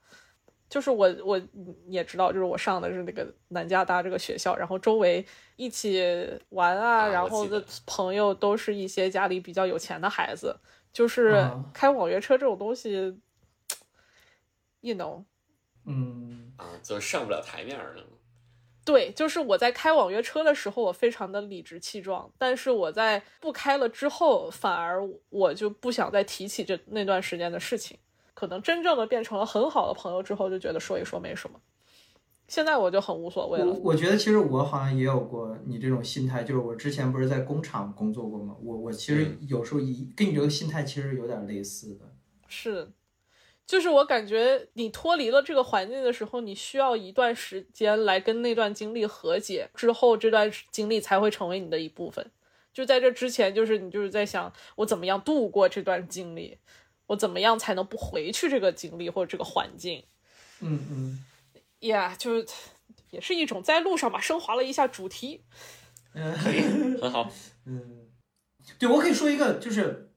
[0.75, 1.41] 就是我我
[1.87, 6.03] 也知道，就是我上的是那个南加大这个学校，然后周围一起
[6.49, 10.59] 玩啊，啊然后的朋友都是一些家里比较有钱的孩子，
[10.93, 13.17] 就是啊开网约车这种东西
[14.81, 15.23] ，you know。
[15.87, 18.05] 嗯，啊，就上不了台面了。
[18.85, 27.97] 对，就是我在开网约车的时候，我非常的理直气壮，但是我在不开了之后，反而我就不想再提起这那段时间的事情。
[28.35, 31.59] 可能真正的变成了很好的朋友之后，就觉得说一说没什么。
[32.47, 33.73] 现在我就很无所谓了。
[33.83, 38.55] 我觉得其实我好像也有过你这种心态，就是我之前不是在工厂工作过吗？
[38.63, 42.05] 我我其实有时候一跟你这个心态其实有点类似的。
[42.47, 42.93] 是，
[43.67, 52.31] 就是我感觉你脱离了这个环境的时候，你需要一段时间来跟那段经历和解，之后这段经历才会成为你的一部分。
[52.75, 56.59] 就在这之前，就是你就是在想我怎么样度过这段经历，
[57.07, 60.05] 我怎么样才能不回去这个经历或者这个环境。
[60.61, 61.25] 嗯嗯
[61.81, 62.45] 呀，就
[63.11, 65.43] 也是一种在路上吧，升华了一下主题。
[66.15, 66.61] 嗯， 可以，
[67.01, 67.31] 很好。
[67.67, 68.09] 嗯，
[68.79, 70.13] 对，我可以说一个，就是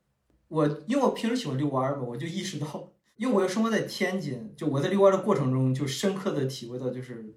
[0.48, 7.34] 我因为我平时喜欢遛弯儿嘛，我就意识到，因为我又生活在天津，就我在遛弯儿的过程中，就深刻的体会到，就是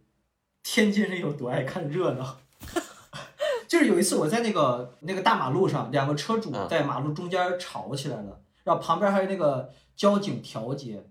[0.63, 2.39] 天津人有多爱看热闹。
[3.67, 11.05] 就是有一次我在那个那个大马路上，两个车主嗯在马路中间吵起来了，然后旁边还有那个交警调节。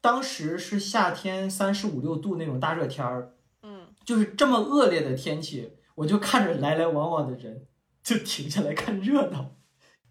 [0.00, 3.30] 当时是夏天三十五六度那种大热天儿，
[3.62, 7.66] 嗯，就是这么恶劣的天气，我就看着来来往往的人，
[8.02, 9.52] 就停下来看热闹。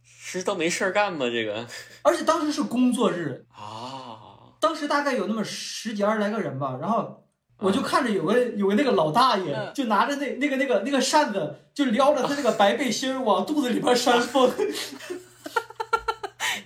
[0.02, 1.26] 是都没事儿干吗？
[1.30, 1.68] 这个
[2.04, 7.26] 而且当时是工作日，啊，当时大概有那么十几二十来个人吧，然后
[7.58, 14.50] 我就看着有个有个那个老大爷嗯，就拿着那那个那个那个扇子，就撩着他那个白背心儿往肚子里边扇风，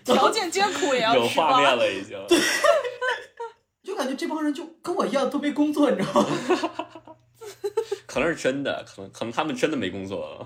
[0.16, 1.78] 条件艰苦也要有吃画面。
[1.78, 2.18] 了已经。
[2.28, 2.38] 对
[3.84, 6.28] 就感觉这帮人就跟我一样都没工作，你知道吗？
[8.06, 10.46] 可能是真的，可能可能他们真的没工作。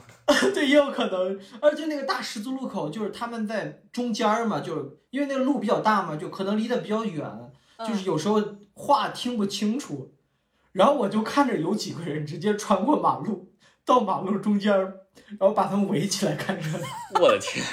[0.54, 1.40] 对，也有可能。
[1.60, 7.24] 而且那个大十字路口，就是他们在中间儿嘛，就是因为那个路比较大嘛，就可能离得比较远，
[7.80, 8.42] 就是嗯有时候
[8.74, 10.14] 话听不清楚。
[10.74, 13.52] 然后我就看着有几个人直接穿过马路，
[13.84, 15.01] 到马路中间儿，
[15.40, 16.88] 然后把他们围起来看热闹。
[17.22, 17.64] 我的天，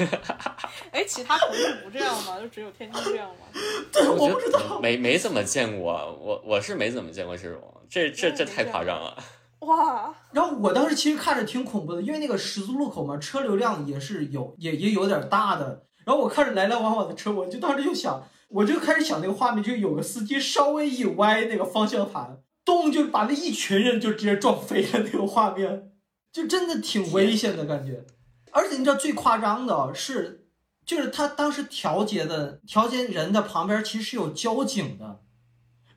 [0.93, 2.39] 哎，其他城市不这样吗？
[2.41, 3.47] 就只有天津这样吗？
[3.93, 4.81] 对，我不知道。
[4.81, 9.17] 没没怎么见过，我我是没怎么见过这种，这这这太夸张了。
[9.61, 15.85] 哇，然后我当时其实看着挺恐怖的，因为那个十字路口嘛，车流量也是有，也也有点大的。
[16.05, 25.91] 然后我看着来来往往的车，我就当时就想，我就开始想那个画面，就有个司机稍微一歪那个方向盘，咚就把那一群人就直接撞飞了，那个画面
[26.39, 28.05] 就真的挺危险的感觉。
[28.53, 30.47] 而且你知道最夸张的是，
[30.87, 35.21] 就是他当时调节的调节人的旁边其实是有交警的，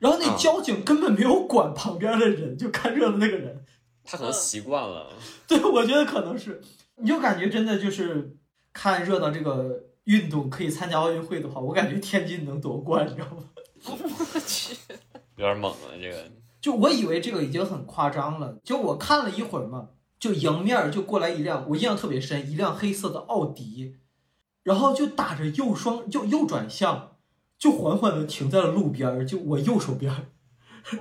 [0.00, 3.64] 然后那啊交警根本没有管旁边的人，就看热闹那个人。
[4.04, 5.12] 他可能习惯了，
[5.46, 6.60] 对，我觉得可能是，
[6.96, 8.36] 你就感觉真的就是
[8.72, 13.44] 看热闹这个运动可以参加奥运会的话，我感觉天津能夺冠，你知道吗？
[13.86, 14.76] 我去，
[15.36, 15.96] 有点猛了。
[16.00, 16.30] 这个
[16.60, 19.88] 就我以为这个已经很夸张了，就我看了一会儿嘛，
[20.22, 23.96] 就迎面就过来一辆，我印象特别深，一辆黑色的奥迪，
[24.62, 27.16] 然后就打着右双右右转向，
[27.58, 30.26] 就缓缓的停在了路边儿，就我右手边儿，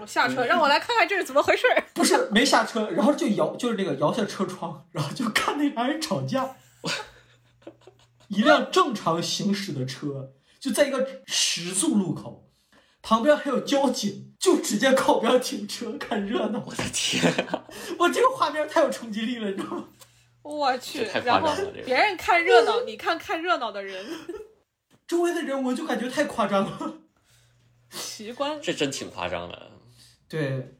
[0.01, 1.83] 我下车，让我来看看这是怎么回事儿。
[1.93, 6.55] 不是没下车，然后就摇就是那个摇下车窗，然后就看那俩人吵架。
[8.29, 12.50] 一辆正常行驶的车就在一个十字路口，
[13.01, 16.63] 旁边还有交警，就直接靠边停车看热闹。
[16.65, 17.33] 我的天，
[17.97, 19.87] 我这个画面太有冲击力了，你知道吗？
[20.43, 24.05] 我去太，夸然后张了这个别人看热闹，你看看热闹的人，
[25.07, 26.93] 周围的人我就感觉太夸张了。
[27.91, 28.59] 奇观。
[28.61, 29.71] 这真挺夸张的。
[30.27, 30.75] 对，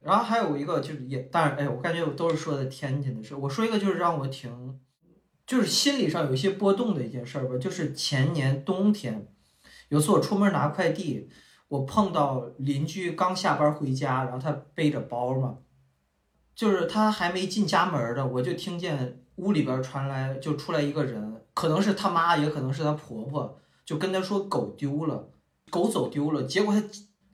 [0.00, 3.34] 然后还有一个就是也，当然，哎，我感觉我都是说的天津的事。
[3.34, 4.78] 我说一个就是让我挺，
[5.46, 9.28] 就是心理上有一些波动的一件事儿吧，就是前年冬天，
[9.88, 11.30] 有次我出门拿快递，
[11.68, 15.58] 我碰到邻居刚下班回家，然后他背着包嘛，
[16.54, 25.28] 就是他还没进家门呢，我就听见屋里边传来就出来一个人，可能是他妈，也可能是他婆婆，就跟他说狗丢了，
[25.70, 26.82] 狗走丢了，结果他。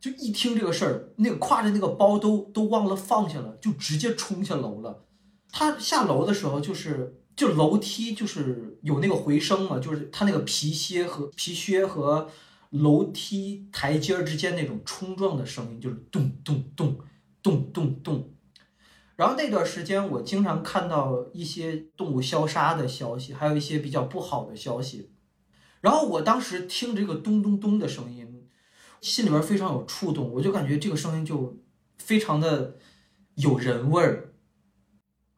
[0.00, 5.02] 就一听这个事儿，那个挎着那个包都都忘了放下了，就直接冲下楼了。
[5.50, 12.28] 他下楼的时候，就是就楼梯就是有那个回声嘛，就是他那个皮靴和皮靴和
[12.74, 16.98] 楼梯台阶之间那种冲撞的声音，就是咚咚咚
[17.42, 18.34] 咚咚咚。
[19.16, 25.12] 然后那段时间，我经常看到一些动物消杀的消息，还有一些比较不好的消息。
[25.80, 28.30] 然后我当时听这个咚咚咚的声音。
[29.00, 31.58] 心里边非常有触动，我就感觉这个声音就
[31.98, 32.78] 非常的
[33.34, 34.32] 有人味儿。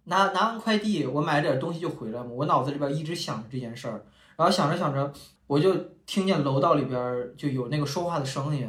[0.05, 4.07] 拿拿完快递，我买了点东西就回来嘛，我脑子里边一直想着这件事儿，
[4.37, 5.13] 然后想着想着，
[5.47, 5.75] 我就
[6.07, 8.69] 听见楼道里边就有那个说话的声音，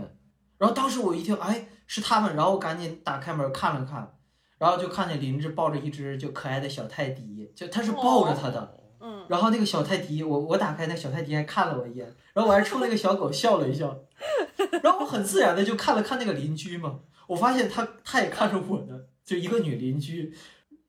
[0.57, 4.15] 然后当时我一听，哎，是他们，然后我赶紧打开门看了看，
[4.57, 8.75] 然后就看见邻居抱着一只就可爱的小泰迪，就他是抱着他的。
[8.99, 13.95] 嗯，然后那个小泰迪，我我打开那小泰迪还看了我一眼，然后我还冲那个小狗笑了一笑，
[14.81, 20.33] 然后我很自然的就看了看那个邻居嘛，我发现他他也看着我呢，就一个女邻居，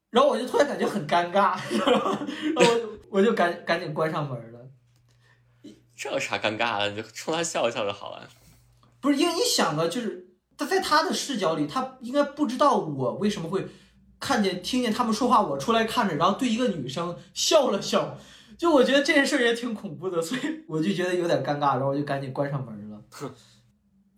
[0.09, 2.17] 然后我就突然感觉很尴尬， 然后
[2.57, 4.58] 我就我就赶赶紧关上门了。
[5.99, 7.03] 这有啥尴尬的？
[7.03, 8.29] 就冲他笑一笑就好了。
[9.01, 13.67] 不是因为你想啊，就是他在他的视角里，他应该不知道我为什么会。
[14.21, 18.19] 看见、听见他们说话，我出来看着，然后对一个女生笑了笑，
[18.59, 23.01] 就我觉得这件事也挺恐怖的，所以我就觉得有点尴尬，然后我就赶紧关上门了。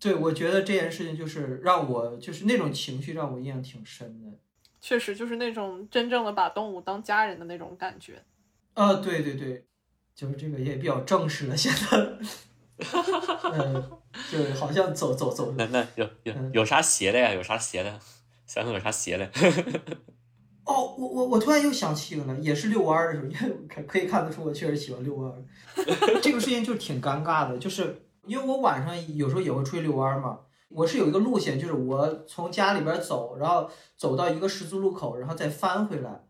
[0.01, 4.39] 对，我觉得这件事情就是让我就是那种情绪让我印象挺深的。
[4.81, 8.25] 确实就是那种真正的把动物当家人的那种感觉。
[8.73, 9.67] 啊，对对对，
[10.15, 11.99] 就是这个也比较正式了，现在，
[13.53, 13.91] 嗯，
[14.31, 17.33] 就好像走走走，那那有有有啥邪的呀？
[17.33, 17.99] 有啥邪的？
[18.47, 19.31] 想想有啥邪的？
[20.65, 25.43] 哦，我我我突然又想起了，也是遛弯儿的时候，因为可可以看得出我确实喜欢遛弯儿。
[26.23, 30.41] 这个事情就挺尴尬的，就是因为我晚上有时候也会出去遛弯儿嘛。
[30.69, 36.25] 我是有一个路线，就是我从家里边走，然后走到一个十字路口，然后再翻回来。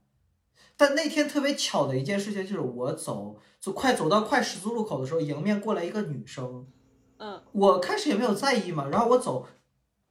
[0.81, 6.66] 但那天特别巧的一件事情就是，我走走快走到快十字路口的时候，迎面过来一个女生。
[7.18, 9.47] 嗯，我开始也没有在意嘛，然后我走，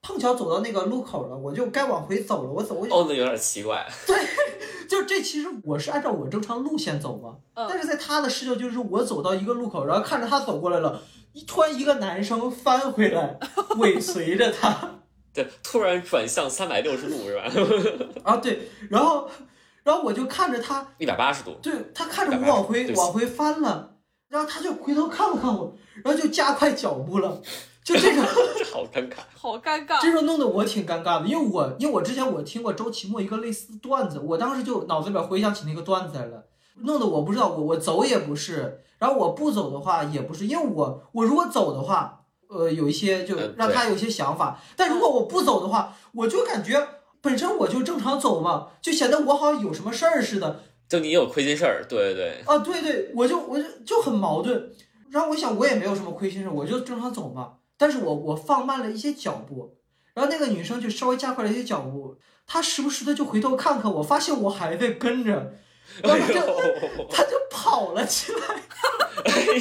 [0.04, 2.52] 碰巧走到那个路口了，我就该往回走了。
[2.52, 3.84] 我走，我哦，那有点奇怪。
[4.06, 4.16] 对，
[4.88, 11.02] 就这其实我是按照我正常路线走嘛，嗯但是在他的视角就是我走到一个路口，然后看着他走过来了，
[11.34, 13.40] 一突然一个男生翻回来，
[13.80, 15.00] 尾随着他。
[15.34, 17.44] 对，突然转向三百六十度是吧？
[18.24, 19.28] 啊，对，然后，
[19.84, 21.58] 然后我就看着他，一百八十度。
[21.62, 23.96] 对他看着我往回往回翻了，
[24.28, 27.42] 然后他就回头看了看我，然后就加快脚步了，
[27.84, 28.22] 就这个，
[28.72, 29.16] 好尴尬。
[29.36, 30.02] 好尴尬。
[30.02, 36.46] 这时候弄得我挺尴尬的，因为我因为我之前我听过周奇墨一个类似的段子，我当时就脑子里边回想起那个段子来了，
[36.84, 42.16] 弄得我不知道我我走也不是，然后我不走的话也不是，因为我我如果走的话。
[42.52, 46.84] 呃，有一些就嗯让他有一些想法，但如果我不走的话，我就感觉
[47.22, 52.44] 本身我就正常走嘛，就显得我好像有什么事儿似的，就你有亏心事儿，对对对。
[52.46, 54.72] 啊，对对，我就我就就很矛盾。
[55.12, 57.54] 然后我想，我也没有什么亏心事，我就正常走嘛。
[57.78, 59.78] 但是我我放慢了一些脚步，
[60.14, 62.16] 然后那个女生就稍微加快了一些脚步，
[62.46, 65.32] 她时不时的就回头看看我，发现我还在跟着，
[66.04, 68.40] 然后她就呦，她就跑了起来。
[69.26, 69.54] 哎呦，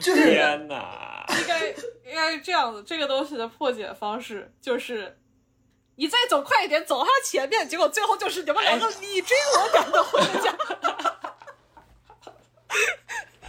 [0.00, 1.26] 就是天哪！
[1.40, 1.74] 应该
[2.14, 5.18] 应该是这样子，这个东西的破解方式就是，
[5.96, 10.56] 你再走快一点，走到他前面，结果最后就是你们两个你追我赶的回家。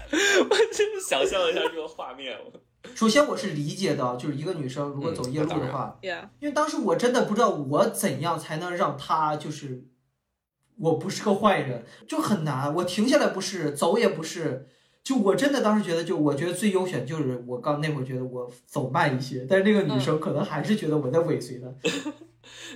[0.49, 2.35] 我真是想象一下这个画面。
[2.95, 5.97] 首先我是理解的，就是一个女生如果走夜路的话
[6.39, 9.85] 因为当时我真的不知道我怎样才能让她就是
[10.77, 12.73] 我不是个坏人，就很难。
[12.73, 14.69] 我停下来不是，走也不是，
[15.05, 21.67] 就我真的当时觉得，就我觉得最优选就是我刚那会儿觉得我走慢一些，但是那个女生可能还是觉得我在尾随她。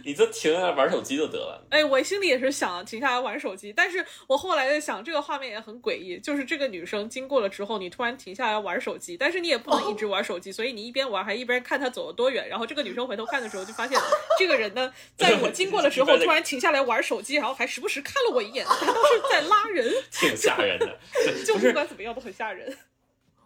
[0.04, 1.66] 你就停下来玩手机就得了。
[1.70, 12.48] 哎，我心里也是想停下来玩手机，但是我后来在想，这个画面也很诡异，就是这个女生经过了之后，你突然停下来玩手机，但是你也不能一直玩手机，所以你一边玩还一边看她走了多远。
[12.48, 14.00] 然后这个女生回头看的时候，就发现
[14.38, 19.94] 这个人呢， 在我经过的时候突然停下来玩手机，然后还时不时看了我一眼，难道是在拉人？
[20.12, 21.00] 挺吓人的。
[21.46, 22.78] 就不不管怎么样都很吓人。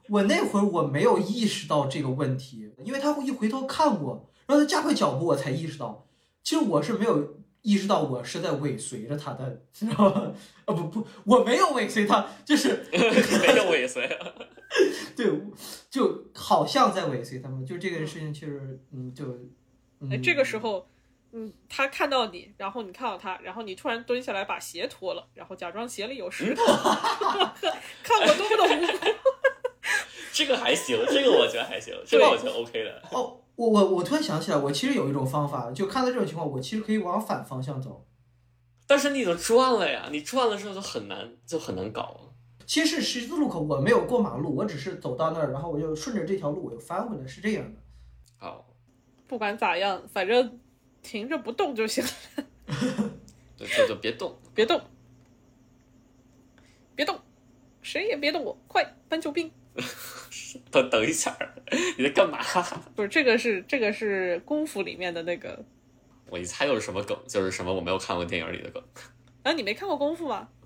[0.09, 6.05] 我那会儿我没有意识到这个问题，因为她会一回头看我，然后她加快脚步，我才意识到，
[6.43, 10.33] 其实我是没有意识到我是在尾随着他的，知道吗？
[10.65, 14.07] 啊不不，我没有尾随他，就是 没有尾随。
[15.15, 15.27] 对，
[15.89, 19.23] 就好像在尾随他们，就这个事情其实，嗯，就，
[20.09, 20.87] 哎，嗯，这个时候，
[21.31, 29.07] 嗯，他看到你，然后你看到他，然后你突然蹲下来把鞋脱了，然后假装鞋里有石头，看我多么的无辜。
[30.33, 33.01] 这个还行，这个我觉得还行，这个我觉得 OK 的。
[33.11, 38.05] 哦，我我我突然想起来，我其实有一种方法，就看到这种情况，我其实可以往反方向走。
[38.87, 42.19] 但是你都转了呀，你转了之后就很难，就很难搞。
[42.65, 47.79] 其实十字路口我没有过马路，我只是走到那儿，然后我就顺着这条路我又翻回来，是这样的。
[48.37, 48.65] 好，
[49.27, 50.59] 不管咋样，反正
[51.01, 52.09] 停着不动就行了，
[53.57, 54.35] 对，就就别动。
[54.55, 54.79] 别动，
[56.95, 57.19] 别动，
[57.81, 59.51] 谁也别动我，快搬救兵！
[60.71, 61.35] 等等一下，
[61.97, 62.39] 你在干嘛？
[62.95, 65.63] 不是这个是这个是功夫里面的那个，
[66.29, 68.83] 我一猜又是什么梗，就是什么我没有看过电影里的梗，
[69.43, 70.49] 啊，你没看过功夫吗？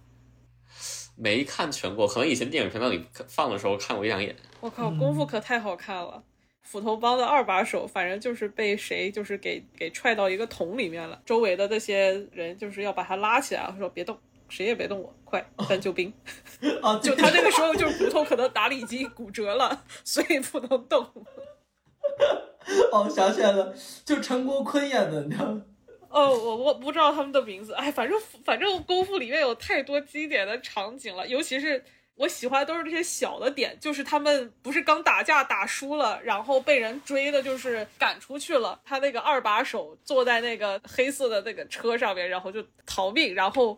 [1.20, 4.36] 没看全过，可能以前电影频道里放的时候看过一两眼。
[4.60, 6.24] 我靠，功夫可太好看了。
[6.62, 14.20] 斧头帮的二把手，反正就是被谁就是给给踹到一个桶里面了，周围的那些人就是要把他拉起来，说别动，
[14.50, 16.14] 谁也别动我，快搬救兵。
[16.82, 21.06] 啊，就他那个时候就是骨头可能打里脊骨折了， 所以不能动。
[22.92, 23.74] 哦，想起来了，
[24.04, 25.62] 就陈国坤演的，你知道吗？
[26.10, 31.84] 哦，我我不知道他们的名字，哎，反正反正功夫里面有太多经典的场景了，尤其是
[32.16, 43.78] 我喜欢的都是这些小的点，就是他们不是刚打架打输了，然后被人追的，就是赶出去了，他那个二把手坐在那个黑色的那个车上面，然后就逃命，然后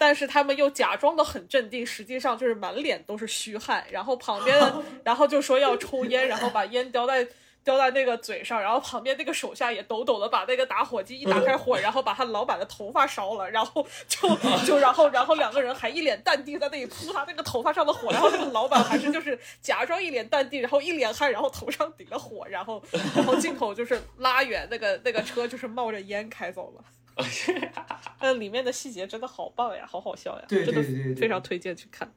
[0.00, 3.84] 但是他们又假装的很镇定，实际上就是满脸都是虚汗。
[3.90, 7.22] 然后旁边的， 然后就说要抽烟，然后把烟叼在
[7.62, 8.58] 叼在那个嘴上。
[8.58, 13.50] 然后旁边那个手下也抖抖的把那个打火机一打开火，然后把他老板的头发烧了。
[13.50, 14.26] 然后就
[14.66, 18.10] 就然后然后两个人还一脸淡定在那里扑他那个头发上的火。
[18.10, 22.46] 然后那个老板还是就是假装一脸淡定，然后一脸汗，然后头上顶着火。
[22.48, 22.82] 然后
[23.14, 26.82] 然后镜头就是拉远那个那个车就是冒着烟开走了。
[28.20, 32.12] 那里面的细节真的好棒呀，好好笑呀，对真的对对对非常推荐去看。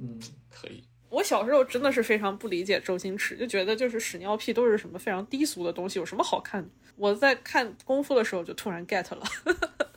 [0.00, 0.18] 嗯，
[0.50, 0.84] 可以。
[1.10, 6.68] 我小时候真的是非常不理解周星驰，就觉得就是屎尿屁都是什么非常低俗的东西，有什么好看的？
[6.96, 9.24] 我在看功夫的时候就突然 get 了。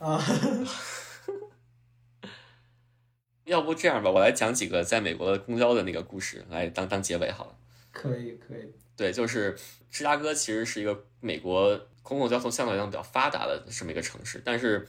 [0.00, 0.18] 啊，
[3.44, 7.56] 要不这样吧，我来讲几个在美国的公交的那个故事，来当当结尾好了。
[7.92, 9.54] 可以可以，对，就是
[9.90, 14.86] 芝加哥其实是一个美国公共交通相对来讲比较发达的这么一个城市，但是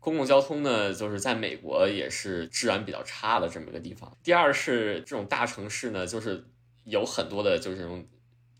[0.00, 4.16] 公共交通呢，就是在美国也是治安比较差的这么一个地方。
[4.22, 6.44] 第二是这种大城市呢，就是
[6.84, 8.06] 有很多的就是这种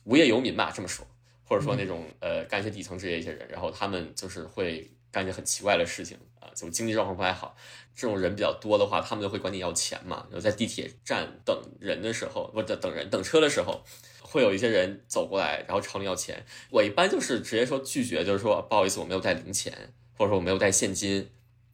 [0.04, 1.06] 无业游民吧，这么说，
[1.44, 7.56] 或者说那种呃干些底层职业一些人，然后他们就是会干些很奇怪的事情啊，就经济状况不太好。
[7.94, 10.24] 这种人比较多的话，他们就会管你要钱嘛。
[10.30, 13.82] 然后在地铁站等人的时候，不等等人等车的时候，
[14.30, 16.44] 会有一些人走过来，然后朝你要钱。
[16.70, 21.30] 我一般就是直接说拒绝，就是说不好意思，我没有带零钱，或者说我没有带现金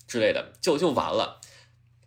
[0.07, 1.40] 之类的，就就完了。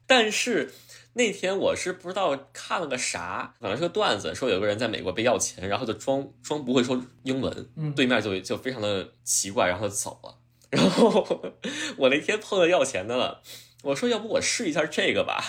[0.05, 0.73] 但是
[1.13, 10.37] 那天我是不知道看了个啥，反正是个段子，说有个人在美国被要钱，然后就装装不会说英文，嗯对面就就非常的奇怪，然后就走了。
[10.69, 11.53] 然后
[11.97, 13.41] 我那天碰到要钱的了，
[13.83, 15.43] 我说要不我试一下这个吧，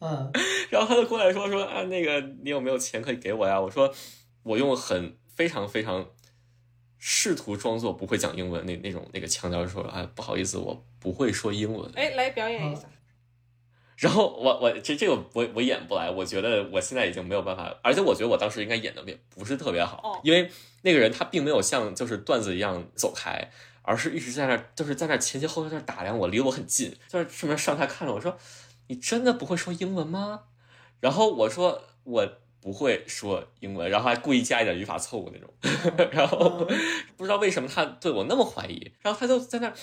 [0.00, 0.30] 嗯
[0.70, 3.60] 然后他就过来说说啊那个你有没有钱可以给我呀？
[3.60, 3.92] 我说
[4.42, 6.06] 我用很非常非常
[6.98, 11.90] 试图装作不会讲英文那那种那个腔调说啊不好意思我不会说英文。
[11.94, 12.82] 哎，来表演一下。
[13.96, 23.50] 然后我我这这个我我演不来，我觉得我现在已经没有办法，而且我觉得我当时应该演的也不是特别好，哦因为那个人他并没有像就是段子一样走开，
[23.82, 28.34] 而是一直在那就是在那前前后后在那打量我，离我很近，就是顺便上下看着我说
[28.88, 30.44] ：“你真的不会说英文吗？”
[31.00, 32.26] 然后我说：“我
[32.60, 35.52] 不会说英文。”然后还故意加一点语法错误那种，
[36.12, 36.66] 然后
[37.16, 39.74] 不知道为什么他对我那么怀疑，然后他就在那儿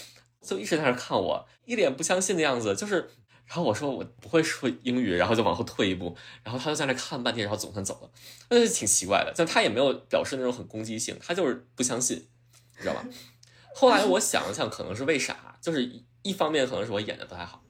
[0.42, 3.10] 就一直在那儿看我，一脸不相信的样子，就是。
[3.48, 6.14] 然后我说我不会说英语，然后就往后退一步，
[6.44, 8.10] 然后他就在那看半天，然后总算走了，
[8.50, 9.32] 那就挺奇怪的。
[9.34, 12.28] 但他也没有表示那种很攻击性，他就是不相信，
[12.76, 13.06] 你知道吧？
[13.74, 15.58] 后来我想了想，可能是为啥？
[15.62, 17.64] 就是一一方面可能是我演的不太好，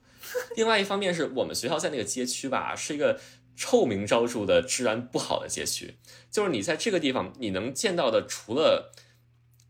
[0.55, 3.21] 另外一方面是我们学校在那个街区吧，是一个
[3.57, 5.97] 臭名昭著的治安不好的街区。
[6.31, 8.93] 就是你在这个地方，你能见到的，除了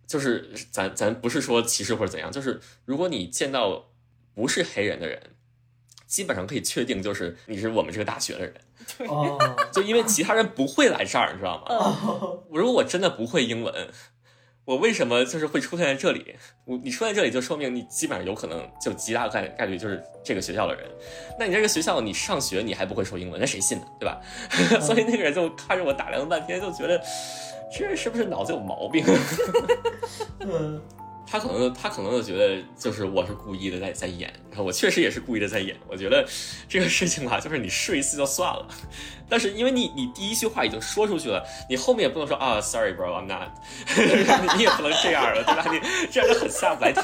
[0.05, 3.89] 就是咱咱不是说歧视或者怎样，就是如果你见到
[4.35, 5.19] 不是黑人的人。
[6.07, 8.53] 基本上可以确定，就是你是我们这个大学的人，
[8.97, 9.05] 对
[9.73, 11.67] 就因为其他人不会来这儿，你知道吗？
[12.49, 13.89] 如果我真的不会英文，
[14.67, 16.35] 我为什么就是会出现在这里？
[16.65, 20.83] 我你出现在这里，就说明你基本上有可能就极大概概率就是这个学校的人。
[21.39, 23.85] 那你这个学校你上学你还不会说英文，那谁信呢？
[23.97, 24.19] 对吧？
[24.83, 27.01] 所以那个人就看着我打量了半天，就觉得
[27.71, 29.05] 这是不是脑子有毛病？
[31.29, 35.75] 他可能，他可能就觉得，就是我是故意的在在演，我确实也是故意的在演。
[35.87, 36.25] 我觉得
[36.69, 38.65] 这个事情吧，就是你试一次就算了，
[39.27, 43.49] 但是因为你你第一句话已经说出去了，你后面也不能说啊，sorry，bro，I'm not，
[44.57, 45.65] 你也不能这样了，对吧？
[45.69, 47.03] 你这样就很下不来台。